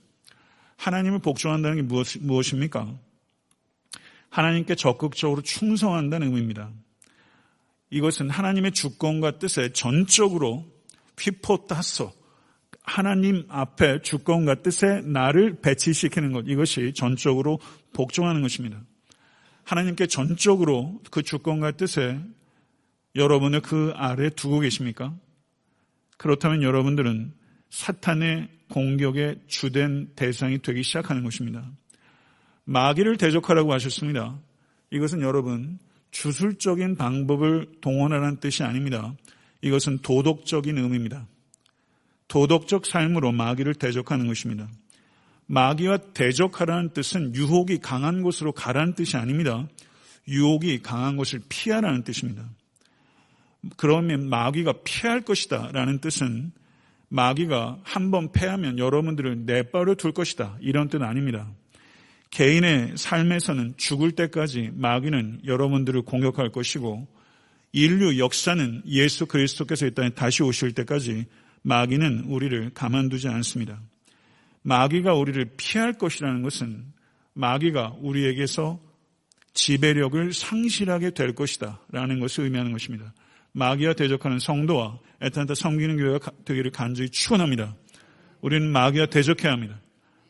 하나님을 0.76 1.18
복종한다는 1.18 1.76
게 1.76 1.82
무엇, 1.82 2.16
무엇입니까? 2.20 2.96
하나님께 4.30 4.76
적극적으로 4.76 5.42
충성한다는 5.42 6.28
의미입니다. 6.28 6.70
이것은 7.90 8.30
하나님의 8.30 8.70
주권과 8.70 9.40
뜻에 9.40 9.72
전적으로 9.72 10.64
휘포따서 11.18 12.12
하나님 12.87 13.44
앞에 13.49 14.01
주권과 14.01 14.62
뜻에 14.62 15.03
나를 15.03 15.61
배치시키는 15.61 16.33
것 16.33 16.44
이것이 16.46 16.94
전적으로 16.94 17.59
복종하는 17.92 18.42
것입니다. 18.42 18.81
하나님께 19.64 20.07
전적으로 20.07 21.03
그 21.11 21.22
주권과 21.22 21.72
뜻에 21.72 22.20
여러분을 23.16 23.61
그 23.61 23.92
아래 23.96 24.31
두고 24.31 24.61
계십니까? 24.61 25.14
그렇다면 26.16 26.62
여러분들은 26.62 27.35
사탄의 27.70 28.49
공격의 28.70 29.40
주된 29.49 30.12
대상이 30.14 30.62
되기 30.62 30.85
시작하는 30.85 31.25
것입니다. 31.25 31.68
마귀를 32.64 33.16
대적하라고 33.16 33.72
하셨습니다. 33.72 34.38
이것은 34.92 35.22
여러분 35.22 35.79
주술적인 36.12 36.96
방법을 36.96 37.66
동원하라는 37.81 38.38
뜻이 38.38 38.62
아닙니다. 38.62 39.14
이것은 39.61 39.99
도덕적인 39.99 40.79
의미입니다. 40.79 41.27
도덕적 42.28 42.86
삶으로 42.86 43.32
마귀를 43.32 43.74
대적하는 43.74 44.26
것입니다. 44.26 44.68
마귀와 45.46 45.98
대적하라는 46.14 46.90
뜻은 46.90 47.34
유혹이 47.34 47.78
강한 47.78 48.22
곳으로 48.22 48.52
가라는 48.52 48.94
뜻이 48.94 49.16
아닙니다. 49.16 49.68
유혹이 50.28 50.82
강한 50.82 51.16
곳을 51.16 51.40
피하라는 51.48 52.02
뜻입니다. 52.02 52.44
그러면 53.76 54.28
마귀가 54.28 54.74
피할 54.84 55.20
것이다 55.22 55.70
라는 55.72 56.00
뜻은 56.00 56.52
마귀가 57.08 57.78
한 57.84 58.10
번 58.10 58.32
패하면 58.32 58.78
여러분들을 58.78 59.46
내버려 59.46 59.94
둘 59.94 60.12
것이다 60.12 60.56
이런 60.60 60.88
뜻 60.88 61.02
아닙니다. 61.02 61.48
개인의 62.30 62.94
삶에서는 62.96 63.74
죽을 63.76 64.12
때까지 64.12 64.70
마귀는 64.74 65.42
여러분들을 65.46 66.02
공격할 66.02 66.50
것이고 66.50 67.06
인류 67.72 68.18
역사는 68.18 68.82
예수 68.86 69.26
그리스도께서 69.26 69.86
이 69.86 69.94
땅에 69.94 70.10
다시 70.10 70.42
오실 70.42 70.72
때까지 70.72 71.26
마귀는 71.66 72.26
우리를 72.29 72.70
가만두지 72.74 73.26
않습니다. 73.26 73.81
마귀가 74.62 75.14
우리를 75.14 75.50
피할 75.57 75.94
것이라는 75.94 76.42
것은 76.42 76.85
마귀가 77.35 77.96
우리에게서 77.98 78.81
지배력을 79.52 80.33
상실하게 80.33 81.11
될 81.11 81.35
것이다 81.35 81.81
라는 81.90 82.20
것을 82.20 82.44
의미하는 82.44 82.70
것입니다. 82.70 83.12
마귀와 83.50 83.94
대적하는 83.94 84.38
성도와 84.38 85.00
애타한테 85.20 85.57
섬기는 85.57 85.96
교회가 85.96 86.31
되기를 86.44 86.70
간절히 86.70 87.11
축원합니다. 87.11 87.74
우리는 88.42 88.70
마귀와 88.70 89.07
대적해야 89.07 89.52
합니다. 89.52 89.81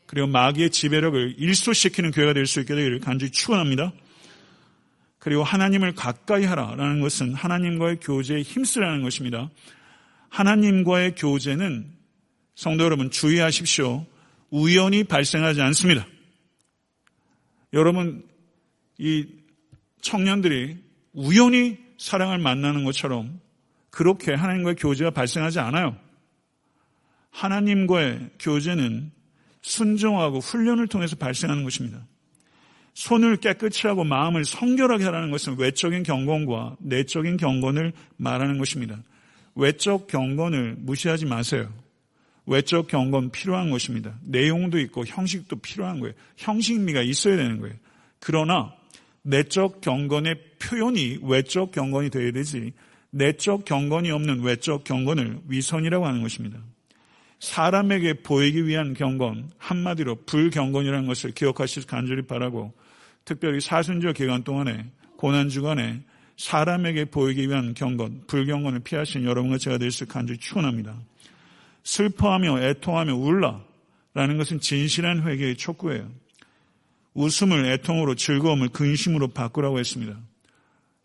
그리고 0.07 0.29
마귀의 0.29 0.70
지배력을 0.70 1.35
일소시키는 1.37 2.12
교회가 2.12 2.33
될 2.33 2.46
수 2.46 2.61
있게 2.61 2.75
되기를 2.75 3.01
간절히 3.01 3.31
축원합니다. 3.31 3.92
그리고 5.18 5.42
하나님을 5.42 5.94
가까이 5.94 6.44
하라라는 6.44 7.01
것은 7.01 7.35
하나님과의 7.35 7.99
교제에 8.01 8.40
힘쓰라는 8.40 9.03
것입니다. 9.03 9.51
하나님과의 10.29 11.15
교제는 11.15 11.93
성도 12.55 12.85
여러분 12.85 13.11
주의하십시오. 13.11 14.07
우연히 14.51 15.05
발생하지 15.05 15.61
않습니다. 15.62 16.07
여러분 17.73 18.25
이 18.99 19.27
청년들이 20.01 20.79
우연히 21.12 21.79
사랑을 21.99 22.39
만나는 22.39 22.85
것처럼 22.85 23.41
그렇게 23.91 24.33
하나님과의 24.33 24.77
교제가 24.77 25.11
발생하지 25.11 25.59
않아요. 25.61 25.97
하나님과의 27.31 28.31
교제는 28.39 29.11
순종하고 29.62 30.39
훈련을 30.41 30.87
통해서 30.87 31.17
발생하는 31.17 31.65
것입니다. 31.65 32.07
손을 32.95 33.37
깨끗이 33.37 33.87
하고 33.87 34.05
마음을 34.05 34.45
성결하게 34.45 35.05
하라는 35.05 35.31
것은 35.31 35.59
외적인 35.59 36.03
경건과 36.03 36.77
내적인 36.81 37.37
경건을 37.37 37.93
말하는 38.17 38.57
것입니다. 38.57 39.03
외적 39.57 40.07
경건을 40.07 40.77
무시하지 40.79 41.27
마세요. 41.27 41.73
외적 42.47 42.87
경건 42.87 43.31
필요한 43.31 43.71
것입니다. 43.71 44.14
내용도 44.23 44.79
있고 44.79 45.05
형식도 45.05 45.57
필요한 45.57 45.99
거예요. 45.99 46.14
형식미가 46.37 47.03
있어야 47.03 47.37
되는 47.37 47.61
거예요. 47.61 47.75
그러나 48.21 48.73
내적 49.23 49.81
경건의 49.81 50.37
표현이 50.61 51.19
외적 51.23 51.73
경건이 51.73 52.11
되어야 52.11 52.31
되지 52.31 52.73
내적 53.11 53.64
경건이 53.64 54.11
없는 54.11 54.42
외적 54.42 54.85
경건을 54.85 55.40
위선이라고 55.49 56.07
하는 56.07 56.23
것입니다. 56.23 56.59
사람에게 57.40 58.23
보이기 58.23 58.66
위한 58.66 58.95
경건, 58.95 59.51
한마디로 59.59 60.25
불경건이라는 60.27 61.07
것을 61.07 61.33
기억하시길 61.33 61.87
간절히 61.87 62.23
바라고 62.23 62.73
특별히 63.25 63.61
사순절 63.61 64.12
기간 64.14 64.45
동안에 64.45 64.87
고난 65.16 65.49
주간에 65.49 66.03
사람에게 66.37 67.07
보이기 67.07 67.49
위한 67.49 67.75
경건, 67.75 68.25
불경건을 68.27 68.81
피하신 68.81 69.25
여러분과 69.25 69.59
제가 69.59 69.79
될수 69.79 70.07
간절히 70.07 70.38
축원합니다. 70.38 70.99
슬퍼하며 71.83 72.62
애통하며 72.62 73.14
울라라는 73.14 74.37
것은 74.38 74.61
진실한 74.61 75.27
회개의 75.27 75.57
촉구예요. 75.57 76.11
웃음을 77.14 77.64
애통으로 77.64 78.14
즐거움을 78.14 78.68
근심으로 78.68 79.29
바꾸라고 79.29 79.79
했습니다. 79.79 80.18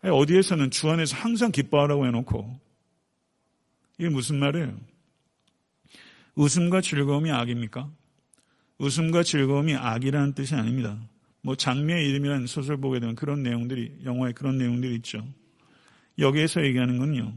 어디에서는 0.02 0.70
주 0.70 0.90
안에서 0.90 1.16
항상 1.16 1.52
기뻐하라고 1.52 2.06
해놓고 2.06 2.60
이게 3.98 4.08
무슨 4.08 4.38
말이에요? 4.38 4.76
웃음과 6.34 6.80
즐거움이 6.80 7.30
악입니까? 7.30 7.88
웃음과 8.78 9.22
즐거움이 9.22 9.76
악이라는 9.76 10.34
뜻이 10.34 10.54
아닙니다. 10.54 10.98
뭐 11.42 11.56
장미의 11.56 12.08
이름이라는 12.08 12.46
소설 12.46 12.76
보게 12.76 13.00
되면 13.00 13.14
그런 13.14 13.42
내용들이 13.42 14.00
영화에 14.04 14.32
그런 14.32 14.58
내용들이 14.58 14.94
있죠. 14.96 15.26
여기에서 16.18 16.64
얘기하는 16.64 16.98
건요. 16.98 17.34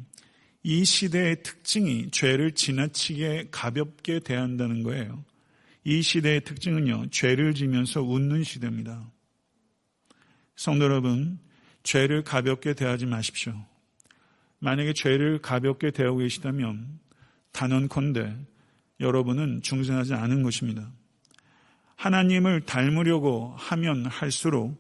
이 0.63 0.83
시대의 0.83 1.43
특징이 1.43 2.09
죄를 2.11 2.51
지나치게 2.51 3.49
가볍게 3.51 4.19
대한다는 4.19 4.83
거예요. 4.83 5.23
이 5.83 6.01
시대의 6.01 6.41
특징은요. 6.41 7.09
죄를 7.11 7.53
지면서 7.53 8.01
웃는 8.01 8.43
시대입니다. 8.43 9.11
성도 10.55 10.85
여러분, 10.85 11.37
죄를 11.83 12.23
가볍게 12.23 12.73
대하지 12.73 13.05
마십시오. 13.05 13.53
만약에 14.59 14.93
죄를 14.93 15.39
가볍게 15.39 15.91
대하고 15.91 16.17
계시다면 16.17 16.99
단언컨대 17.51 18.35
여러분은 18.99 19.61
중생하지 19.61 20.15
않은 20.15 20.41
것입니다. 20.41 20.91
하나님을 21.95 22.61
닮으려고 22.61 23.53
하면 23.57 24.05
할수록 24.05 24.75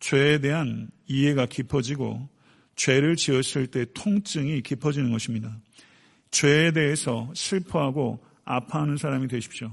죄에 0.00 0.38
대한 0.40 0.90
이해가 1.06 1.46
깊어지고 1.46 2.28
죄를 2.76 3.16
지었을 3.16 3.68
때 3.68 3.86
통증이 3.94 4.62
깊어지는 4.62 5.12
것입니다. 5.12 5.56
죄에 6.30 6.72
대해서 6.72 7.30
슬퍼하고 7.34 8.24
아파하는 8.44 8.96
사람이 8.96 9.28
되십시오. 9.28 9.70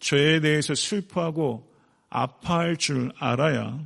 죄에 0.00 0.40
대해서 0.40 0.74
슬퍼하고 0.74 1.70
아파할 2.08 2.76
줄 2.76 3.12
알아야 3.18 3.78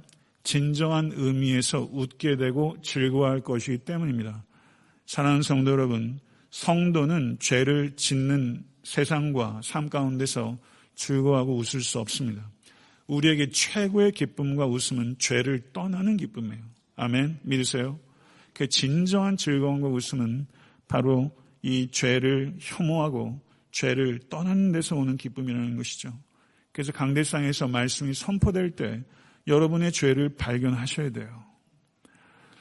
진정한 0.43 1.13
의미에서 1.15 1.89
웃게 1.93 2.37
되고 2.37 2.77
즐거워할 2.83 3.41
것이기 3.41 3.79
때문입니다. 3.79 4.45
사랑하는 5.07 5.43
성도 5.43 5.73
여러분, 5.73 6.21
성도는 6.51 7.39
죄를 7.41 7.97
짓는 7.97 8.65
세상과 8.85 9.61
삶 9.63 9.89
가운데서 9.89 10.57
즐거워하고 10.97 11.57
웃을 11.57 11.81
수 11.81 12.01
없습니다. 12.01 12.51
우리에게 13.07 13.51
최고의 13.51 14.13
기쁨과 14.13 14.67
웃음은 14.67 15.17
죄를 15.19 15.73
떠나는 15.73 16.17
기쁨이에요. 16.17 16.63
아멘. 16.97 17.39
믿으세요? 17.43 18.01
그 18.53 18.69
진정한 18.69 19.37
즐거움과 19.37 19.89
웃음은 19.89 20.47
바로 20.89 21.31
이 21.63 21.89
죄를 21.91 22.57
혐오하고 22.59 23.41
죄를 23.71 24.19
떠나는 24.31 24.73
데서 24.73 24.97
오는 24.97 25.17
기쁨이라는 25.17 25.77
것이죠. 25.77 26.13
그래서 26.73 26.93
강대상에서 26.93 27.69
말씀이 27.69 28.15
선포될 28.15 28.73
때 28.73 29.03
여러분의 29.47 29.93
죄를 29.93 30.31
발견하셔야 30.31 31.11
돼요. 31.11 31.45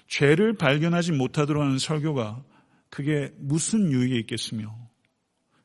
죄를 0.07 0.53
발견하지 0.53 1.13
못하도록 1.13 1.61
하는 1.63 1.77
설교가 1.77 2.43
그게 2.89 3.33
무슨 3.37 3.91
유익이 3.91 4.17
있겠으며 4.19 4.73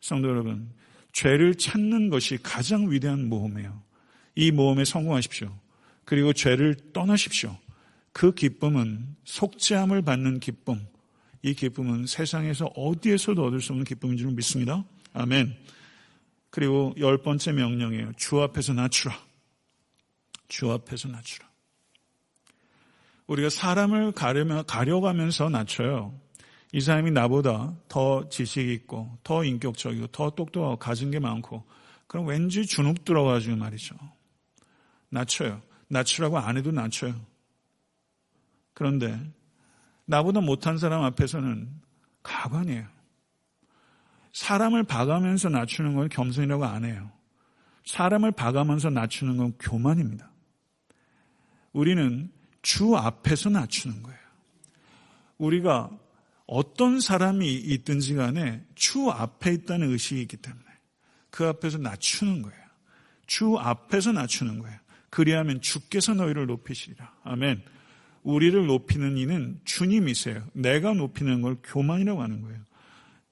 성도 0.01 0.29
여러분 0.29 0.73
죄를 1.13 1.55
찾는 1.55 2.11
것이 2.11 2.39
가장 2.43 2.91
위대한 2.91 3.29
모험이에요. 3.29 3.83
이 4.37 4.51
모험에 4.51 4.85
성공하십시오. 4.85 5.55
그리고 6.05 6.33
죄를 6.33 6.77
떠나십시오. 6.93 7.57
그 8.13 8.35
기쁨은 8.35 9.17
속죄함을 9.25 10.03
받는 10.03 10.41
기쁨. 10.41 10.87
이 11.43 11.55
기쁨은 11.55 12.07
세상에서 12.07 12.67
어디에서도 12.67 13.43
얻을 13.45 13.61
수 13.61 13.73
없는 13.73 13.85
기쁨인 13.85 14.17
줄 14.17 14.31
믿습니다. 14.33 14.85
아멘. 15.13 15.57
그리고 16.51 16.95
열 16.99 17.19
번째 17.19 17.53
명령이에요. 17.53 18.13
주 18.17 18.41
앞에서 18.41 18.75
낮추라. 18.75 19.17
주 20.49 20.71
앞에서 20.71 21.09
낮추라. 21.09 21.49
우리가 23.29 23.49
사람을 23.49 24.13
가려면, 24.13 24.65
가려가면서 24.67 25.49
낮춰요. 25.49 26.13
이 26.73 26.81
사람이 26.81 27.11
나보다 27.11 27.75
더 27.89 28.29
지식이 28.29 28.73
있고, 28.75 29.19
더 29.25 29.45
인격적이고, 29.45 30.09
더 30.09 30.31
똑똑하고, 30.31 30.77
가진 30.77 31.11
게 31.11 31.19
많고, 31.19 31.65
그럼 32.07 32.27
왠지 32.27 32.65
주눅 32.65 33.05
들어가지고 33.05 33.57
말이죠. 33.57 33.97
낮춰요. 35.09 35.61
낮추라고 35.89 36.39
안 36.39 36.57
해도 36.57 36.71
낮춰요. 36.71 37.15
그런데, 38.73 39.21
나보다 40.05 40.41
못한 40.41 40.79
사람 40.79 41.03
앞에서는 41.03 41.69
가관이에요. 42.23 42.87
사람을 44.33 44.85
봐가면서 44.85 45.49
낮추는 45.49 45.97
건 45.97 46.09
겸손이라고 46.09 46.65
안 46.65 46.85
해요. 46.85 47.11
사람을 47.85 48.33
봐가면서 48.33 48.91
낮추는 48.91 49.37
건 49.37 49.55
교만입니다. 49.59 50.31
우리는 51.73 52.31
주 52.63 52.97
앞에서 52.97 53.51
낮추는 53.51 54.03
거예요. 54.03 54.19
우리가 55.39 55.91
어떤 56.51 56.99
사람이 56.99 57.55
있든지 57.55 58.15
간에 58.15 58.61
주 58.75 59.09
앞에 59.09 59.53
있다는 59.53 59.93
의식이 59.93 60.21
있기 60.23 60.37
때문에 60.39 60.65
그 61.31 61.47
앞에서 61.47 61.79
낮추는 61.79 62.43
거예요. 62.43 62.59
주 63.29 63.57
앞에서 63.57 64.11
낮추는 64.11 64.59
거예요. 64.59 64.77
그리하면 65.11 65.61
주께서 65.61 66.13
너희를 66.13 66.47
높이시리라. 66.47 67.15
아멘. 67.23 67.63
우리를 68.25 68.67
높이는 68.67 69.17
이는 69.17 69.61
주님이세요. 69.65 70.45
내가 70.53 70.93
높이는 70.93 71.41
걸 71.41 71.57
교만이라고 71.63 72.21
하는 72.21 72.43
거예요. 72.43 72.59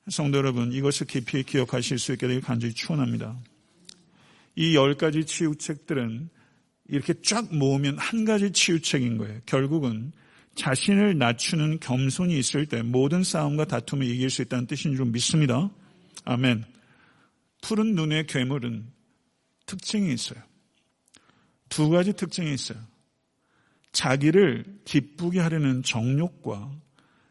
성도 0.08 0.38
여러분, 0.38 0.72
이것을 0.72 1.08
깊이 1.08 1.42
기억하실 1.42 1.98
수 1.98 2.12
있게 2.12 2.28
되길 2.28 2.40
간절히 2.40 2.72
축원합니다. 2.72 3.36
이 4.54 4.74
열 4.74 4.94
가지 4.94 5.24
치유책들은 5.24 6.30
이렇게 6.86 7.14
쫙 7.22 7.52
모으면 7.52 7.98
한 7.98 8.24
가지 8.24 8.52
치유책인 8.52 9.18
거예요. 9.18 9.40
결국은 9.44 10.12
자신을 10.58 11.18
낮추는 11.18 11.78
겸손이 11.78 12.36
있을 12.36 12.66
때 12.66 12.82
모든 12.82 13.22
싸움과 13.22 13.64
다툼을 13.66 14.04
이길 14.04 14.28
수 14.28 14.42
있다는 14.42 14.66
뜻인 14.66 14.96
줄 14.96 15.06
믿습니다. 15.06 15.70
아멘. 16.24 16.64
푸른 17.62 17.94
눈의 17.94 18.26
괴물은 18.26 18.84
특징이 19.66 20.12
있어요. 20.12 20.42
두 21.68 21.88
가지 21.88 22.12
특징이 22.12 22.52
있어요. 22.52 22.78
자기를 23.92 24.80
기쁘게 24.84 25.38
하려는 25.38 25.84
정욕과 25.84 26.72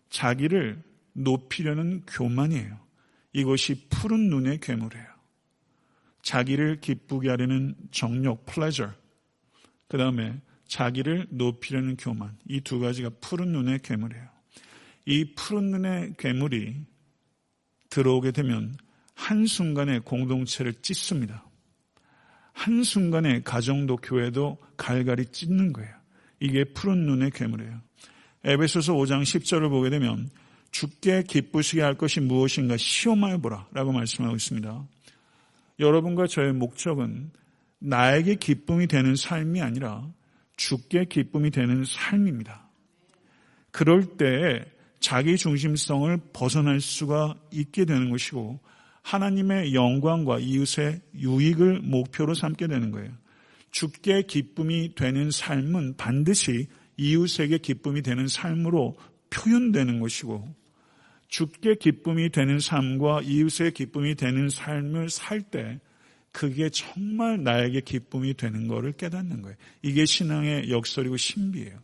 자기를 0.10 0.82
높이려는 1.12 2.04
교만이에요. 2.08 2.80
이것이 3.34 3.88
푸른 3.90 4.30
눈의 4.30 4.62
괴물이에요. 4.62 5.06
자기를 6.22 6.80
기쁘게 6.80 7.30
하려는 7.30 7.76
정욕, 7.92 8.46
pleasure. 8.46 8.94
그 9.90 9.98
다음에 9.98 10.40
자기를 10.68 11.28
높이려는 11.30 11.96
교만. 11.98 12.38
이 12.48 12.62
두 12.62 12.80
가지가 12.80 13.10
푸른 13.22 13.52
눈의 13.52 13.80
괴물이에요. 13.84 14.28
이 15.06 15.34
푸른 15.36 15.72
눈의 15.72 16.16
괴물이 16.18 16.76
들어오게 17.90 18.32
되면 18.32 18.76
한순간에 19.16 20.00
공동체를 20.00 20.74
찢습니다. 20.82 21.46
한순간에 22.54 23.42
가정도 23.44 23.98
교회도 23.98 24.58
갈갈이 24.78 25.28
찢는 25.32 25.74
거예요. 25.74 25.92
이게 26.40 26.64
푸른 26.66 27.06
눈의 27.06 27.32
괴물이에요. 27.32 27.82
에베소서 28.44 28.94
5장 28.94 29.22
10절을 29.24 29.70
보게 29.70 29.90
되면 29.90 30.30
죽게 30.72 31.24
기쁘시게 31.24 31.82
할 31.82 31.96
것이 31.96 32.20
무엇인가 32.20 32.78
시험하여 32.78 33.40
보라 33.40 33.68
라고 33.72 33.92
말씀하고 33.92 34.36
있습니다. 34.36 34.88
여러분과 35.80 36.28
저의 36.28 36.54
목적은 36.54 37.32
나에게 37.80 38.36
기쁨이 38.36 38.88
되는 38.88 39.16
삶이 39.16 39.62
아니라 39.62 40.08
주께 40.58 41.06
기쁨이 41.06 41.52
되는 41.52 41.84
삶입니다. 41.86 42.68
그럴 43.72 44.18
때 44.18 44.66
자기 45.00 45.38
중심성을 45.38 46.20
벗어날 46.34 46.82
수가 46.82 47.36
있게 47.52 47.86
되는 47.86 48.10
것이고 48.10 48.60
하나님의 49.04 49.74
영광과 49.74 50.40
이웃의 50.40 51.00
유익을 51.16 51.82
목표로 51.82 52.34
삼게 52.34 52.68
되는 52.68 52.92
거예요. 52.92 53.12
주께 53.72 54.24
기쁨이 54.24 54.96
되는 54.96 55.32
삶은 55.32 55.96
반드시 55.96 56.68
이웃에게 56.98 57.60
기쁨이 57.60 58.02
되는 58.02 58.28
삶으로 58.28 58.98
표현되는 59.30 60.00
것이고 60.00 60.54
주께 61.28 61.76
기쁨이 61.76 62.30
되는 62.32 62.60
삶과 62.60 63.22
이웃의 63.22 63.72
기쁨이 63.74 64.16
되는 64.16 64.50
삶을 64.50 65.10
살 65.10 65.42
때 65.42 65.80
그게 66.38 66.70
정말 66.70 67.42
나에게 67.42 67.82
기쁨이 67.82 68.36
되는 68.36 68.68
것을 68.68 68.92
깨닫는 68.92 69.42
거예요. 69.42 69.58
이게 69.82 70.06
신앙의 70.06 70.70
역설이고 70.70 71.18
신비예요. 71.18 71.80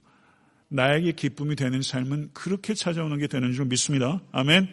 나에게 0.67 1.13
기쁨이 1.13 1.55
되는 1.55 1.81
삶은 1.81 2.29
그렇게 2.33 2.75
찾아오는 2.75 3.17
게 3.17 3.25
되는 3.25 3.51
줄 3.53 3.65
믿습니다. 3.65 4.21
아멘. 4.31 4.69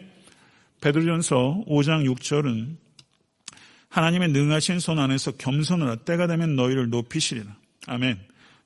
베드로전서 0.81 1.63
5장 1.67 2.07
6절은 2.13 2.77
하나님의 3.89 4.29
능하신 4.29 4.79
손 4.79 4.99
안에서 4.99 5.31
겸손하라 5.31 5.95
때가 5.95 6.27
되면 6.27 6.55
너희를 6.55 6.91
높이시리라. 6.91 7.57
아멘. 7.87 8.19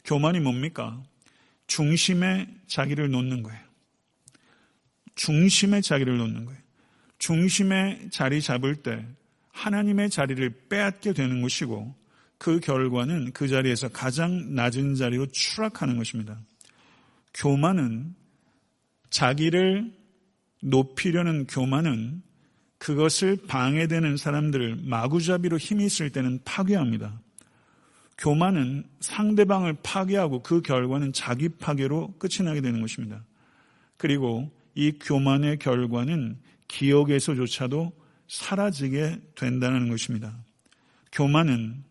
교만이 0.03 0.41
뭡니까? 0.41 1.01
중심에 1.67 2.45
자기를 2.67 3.09
놓는 3.09 3.41
거예요. 3.41 3.61
중심에 5.15 5.79
자기를 5.79 6.17
놓는 6.17 6.43
거예요. 6.43 6.59
중심에 7.19 8.09
자리 8.11 8.41
잡을 8.41 8.75
때 8.75 9.07
하나님의 9.55 10.09
자리를 10.09 10.67
빼앗게 10.69 11.13
되는 11.13 11.41
것이고 11.41 11.95
그 12.37 12.59
결과는 12.59 13.31
그 13.31 13.47
자리에서 13.47 13.87
가장 13.87 14.53
낮은 14.53 14.95
자리로 14.95 15.27
추락하는 15.27 15.97
것입니다. 15.97 16.37
교만은 17.33 18.13
자기를 19.09 19.93
높이려는 20.61 21.47
교만은 21.47 22.21
그것을 22.77 23.37
방해되는 23.47 24.17
사람들을 24.17 24.79
마구잡이로 24.83 25.57
힘이 25.57 25.85
있을 25.85 26.09
때는 26.09 26.41
파괴합니다. 26.43 27.19
교만은 28.17 28.83
상대방을 28.99 29.77
파괴하고 29.81 30.43
그 30.43 30.61
결과는 30.61 31.13
자기 31.13 31.49
파괴로 31.49 32.15
끝이 32.19 32.45
나게 32.45 32.61
되는 32.61 32.81
것입니다. 32.81 33.23
그리고 33.97 34.51
이 34.75 34.91
교만의 34.91 35.59
결과는 35.59 36.37
기억에서조차도 36.67 38.04
사라지게 38.27 39.21
된다는 39.35 39.89
것입니다. 39.89 40.35
교만은 41.11 41.83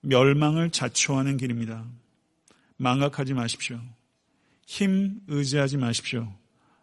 멸망을 0.00 0.70
자초하는 0.70 1.36
길입니다. 1.36 1.84
망각하지 2.76 3.34
마십시오. 3.34 3.80
힘 4.66 5.20
의지하지 5.28 5.76
마십시오. 5.76 6.32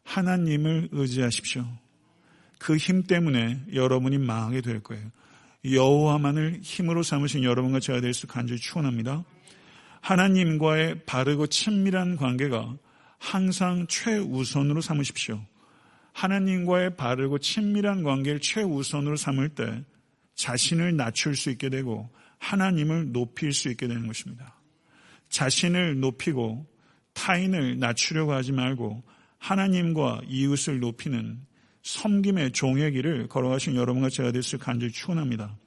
하나님을 0.03 0.89
의지하십시오. 0.91 1.65
그 2.59 2.77
힘 2.77 3.03
때문에 3.03 3.61
여러분이 3.73 4.17
망하게 4.17 4.61
될 4.61 4.81
거예요. 4.81 5.05
여호와만을 5.65 6.59
힘으로 6.61 7.03
삼으신 7.03 7.43
여러분과 7.43 7.79
제가 7.79 8.01
될 8.01 8.13
수 8.13 8.27
간절히 8.27 8.59
축원합니다. 8.59 9.23
하나님과의 10.01 11.05
바르고 11.05 11.47
친밀한 11.47 12.17
관계가 12.17 12.75
항상 13.19 13.87
최우선으로 13.87 14.81
삼으십시오. 14.81 15.41
하나님과의 16.13 16.95
바르고 16.95 17.39
친밀한 17.39 18.03
관계를 18.03 18.39
최우선으로 18.39 19.15
삼을 19.15 19.49
때 19.49 19.83
자신을 20.35 20.95
낮출 20.95 21.35
수 21.35 21.49
있게 21.49 21.69
되고 21.69 22.09
하나님을 22.39 23.11
높일 23.11 23.53
수 23.53 23.69
있게 23.69 23.87
되는 23.87 24.07
것입니다. 24.07 24.59
자신을 25.29 25.99
높이고 25.99 26.67
타인을 27.13 27.79
낮추려고 27.79 28.33
하지 28.33 28.51
말고 28.51 29.03
하나님과 29.37 30.21
이웃을 30.27 30.79
높이는 30.79 31.39
섬김의 31.83 32.51
종의 32.51 32.93
길을 32.93 33.27
걸어가신 33.27 33.75
여러분과 33.75 34.09
제가 34.09 34.31
될수 34.31 34.57
간절히 34.57 34.91
축원합니다. 34.93 35.57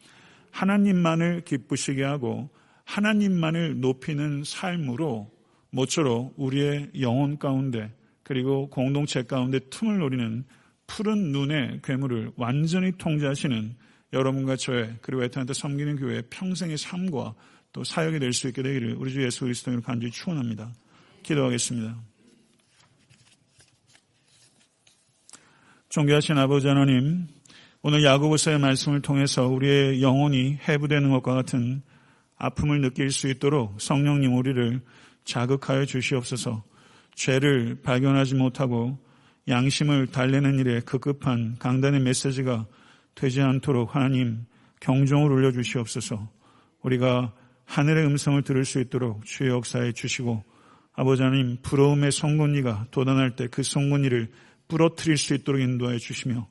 하나님만을 0.51 1.43
기쁘시게 1.45 2.03
하고 2.03 2.51
하나님만을 2.85 3.81
높이는 3.81 4.43
삶으로 4.45 5.31
모쪼록 5.71 6.35
우리의 6.37 6.91
영혼 7.01 7.39
가운데 7.39 7.93
그리고 8.27 8.69
공동체 8.71 9.23
가운데 9.23 9.61
틈을 9.71 9.99
노리는 9.99 10.45
푸른 10.89 11.31
눈의 11.31 11.79
괴물을 11.85 12.33
완전히 12.35 12.91
통제하시는 12.99 13.77
여러분과 14.13 14.57
저의 14.57 14.97
그리고 15.01 15.23
에탄한테 15.23 15.55
섬기는 15.55 15.95
교회의 15.95 16.25
평생의 16.29 16.77
삶과 16.77 17.37
또 17.73 17.85
사역이 17.85 18.19
될 18.19 18.33
수 18.33 18.49
있게 18.49 18.65
되기를 18.65 18.97
우리 18.99 19.13
주 19.13 19.23
예수 19.23 19.45
그리스도로 19.45 19.81
간절히 19.81 20.11
축원합니다. 20.11 20.73
기도하겠습니다. 21.23 22.03
존귀하신 25.91 26.37
아버지 26.37 26.67
하나님, 26.67 27.29
오늘 27.81 28.03
야고보서의 28.03 28.59
말씀을 28.59 29.03
통해서 29.03 29.47
우리의 29.47 30.03
영혼이 30.03 30.59
해부되는 30.67 31.11
것과 31.11 31.33
같은 31.35 31.81
아픔을 32.39 32.81
느낄 32.81 33.13
수 33.13 33.29
있도록 33.29 33.81
성령님 33.81 34.35
우리를 34.35 34.81
자극하여 35.25 35.85
주시옵소서. 35.85 36.65
죄를 37.17 37.81
발견하지 37.83 38.37
못하고 38.37 38.99
양심을 39.49 40.09
달래는 40.09 40.59
일에 40.61 40.81
급급한 40.81 41.57
강단의 41.59 42.01
메시지가 42.01 42.67
되지 43.15 43.41
않도록 43.41 43.97
하나님 43.97 44.45
경종을 44.81 45.33
울려 45.33 45.51
주시옵소서. 45.51 46.31
우리가 46.83 47.33
하늘의 47.65 48.07
음성을 48.07 48.41
들을 48.43 48.65
수 48.65 48.81
있도록 48.81 49.25
주의 49.25 49.51
역사에 49.51 49.93
주시고 49.93 50.45
아버지 50.93 51.23
하나님 51.23 51.57
부러움의 51.63 52.13
성군이가 52.13 52.87
도단할 52.91 53.35
때 53.35 53.49
그 53.49 53.63
성군이를 53.63 54.31
부러뜨릴 54.69 55.17
수 55.17 55.35
있도록 55.35 55.61
인도하여 55.61 55.99
주시며 55.99 56.47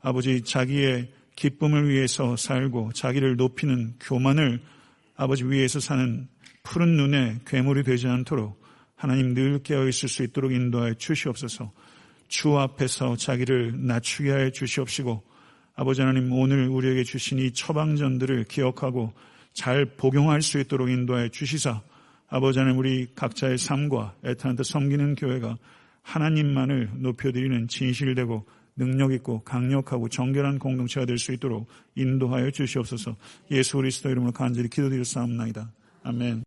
아버지 0.00 0.42
자기의 0.42 1.12
기쁨을 1.36 1.88
위해서 1.88 2.36
살고 2.36 2.92
자기를 2.92 3.36
높이는 3.36 3.94
교만을 4.00 4.62
아버지 5.16 5.44
위해서 5.44 5.80
사는 5.80 6.28
푸른 6.62 6.96
눈에 6.96 7.40
괴물이 7.46 7.82
되지 7.82 8.06
않도록 8.08 8.63
하나님 8.96 9.34
늘 9.34 9.62
깨어 9.62 9.88
있을 9.88 10.08
수 10.08 10.22
있도록 10.22 10.52
인도하여 10.52 10.94
주시옵소서. 10.94 11.72
주 12.28 12.58
앞에서 12.58 13.16
자기를 13.16 13.86
낮추게 13.86 14.30
하여 14.30 14.50
주시옵시고 14.50 15.22
아버지 15.76 16.00
하나님 16.00 16.32
오늘 16.32 16.68
우리에게 16.68 17.04
주신 17.04 17.38
이 17.38 17.52
처방전들을 17.52 18.44
기억하고 18.44 19.12
잘 19.52 19.84
복용할 19.84 20.42
수 20.42 20.58
있도록 20.58 20.90
인도하여 20.90 21.28
주시사 21.28 21.82
아버지 22.28 22.58
하나님 22.58 22.78
우리 22.78 23.06
각자의 23.14 23.58
삶과 23.58 24.14
애타한테 24.24 24.62
섬기는 24.62 25.14
교회가 25.16 25.56
하나님만을 26.02 26.90
높여드리는 26.96 27.68
진실되고 27.68 28.46
능력있고 28.76 29.42
강력하고 29.44 30.08
정결한 30.08 30.58
공동체가 30.58 31.06
될 31.06 31.18
수 31.18 31.32
있도록 31.32 31.68
인도하여 31.94 32.50
주시옵소서 32.50 33.16
예수 33.50 33.76
그리스도 33.76 34.10
이름으로 34.10 34.32
간절히 34.32 34.68
기도드릴 34.68 35.04
사옵나이다. 35.04 35.70
아멘. 36.02 36.42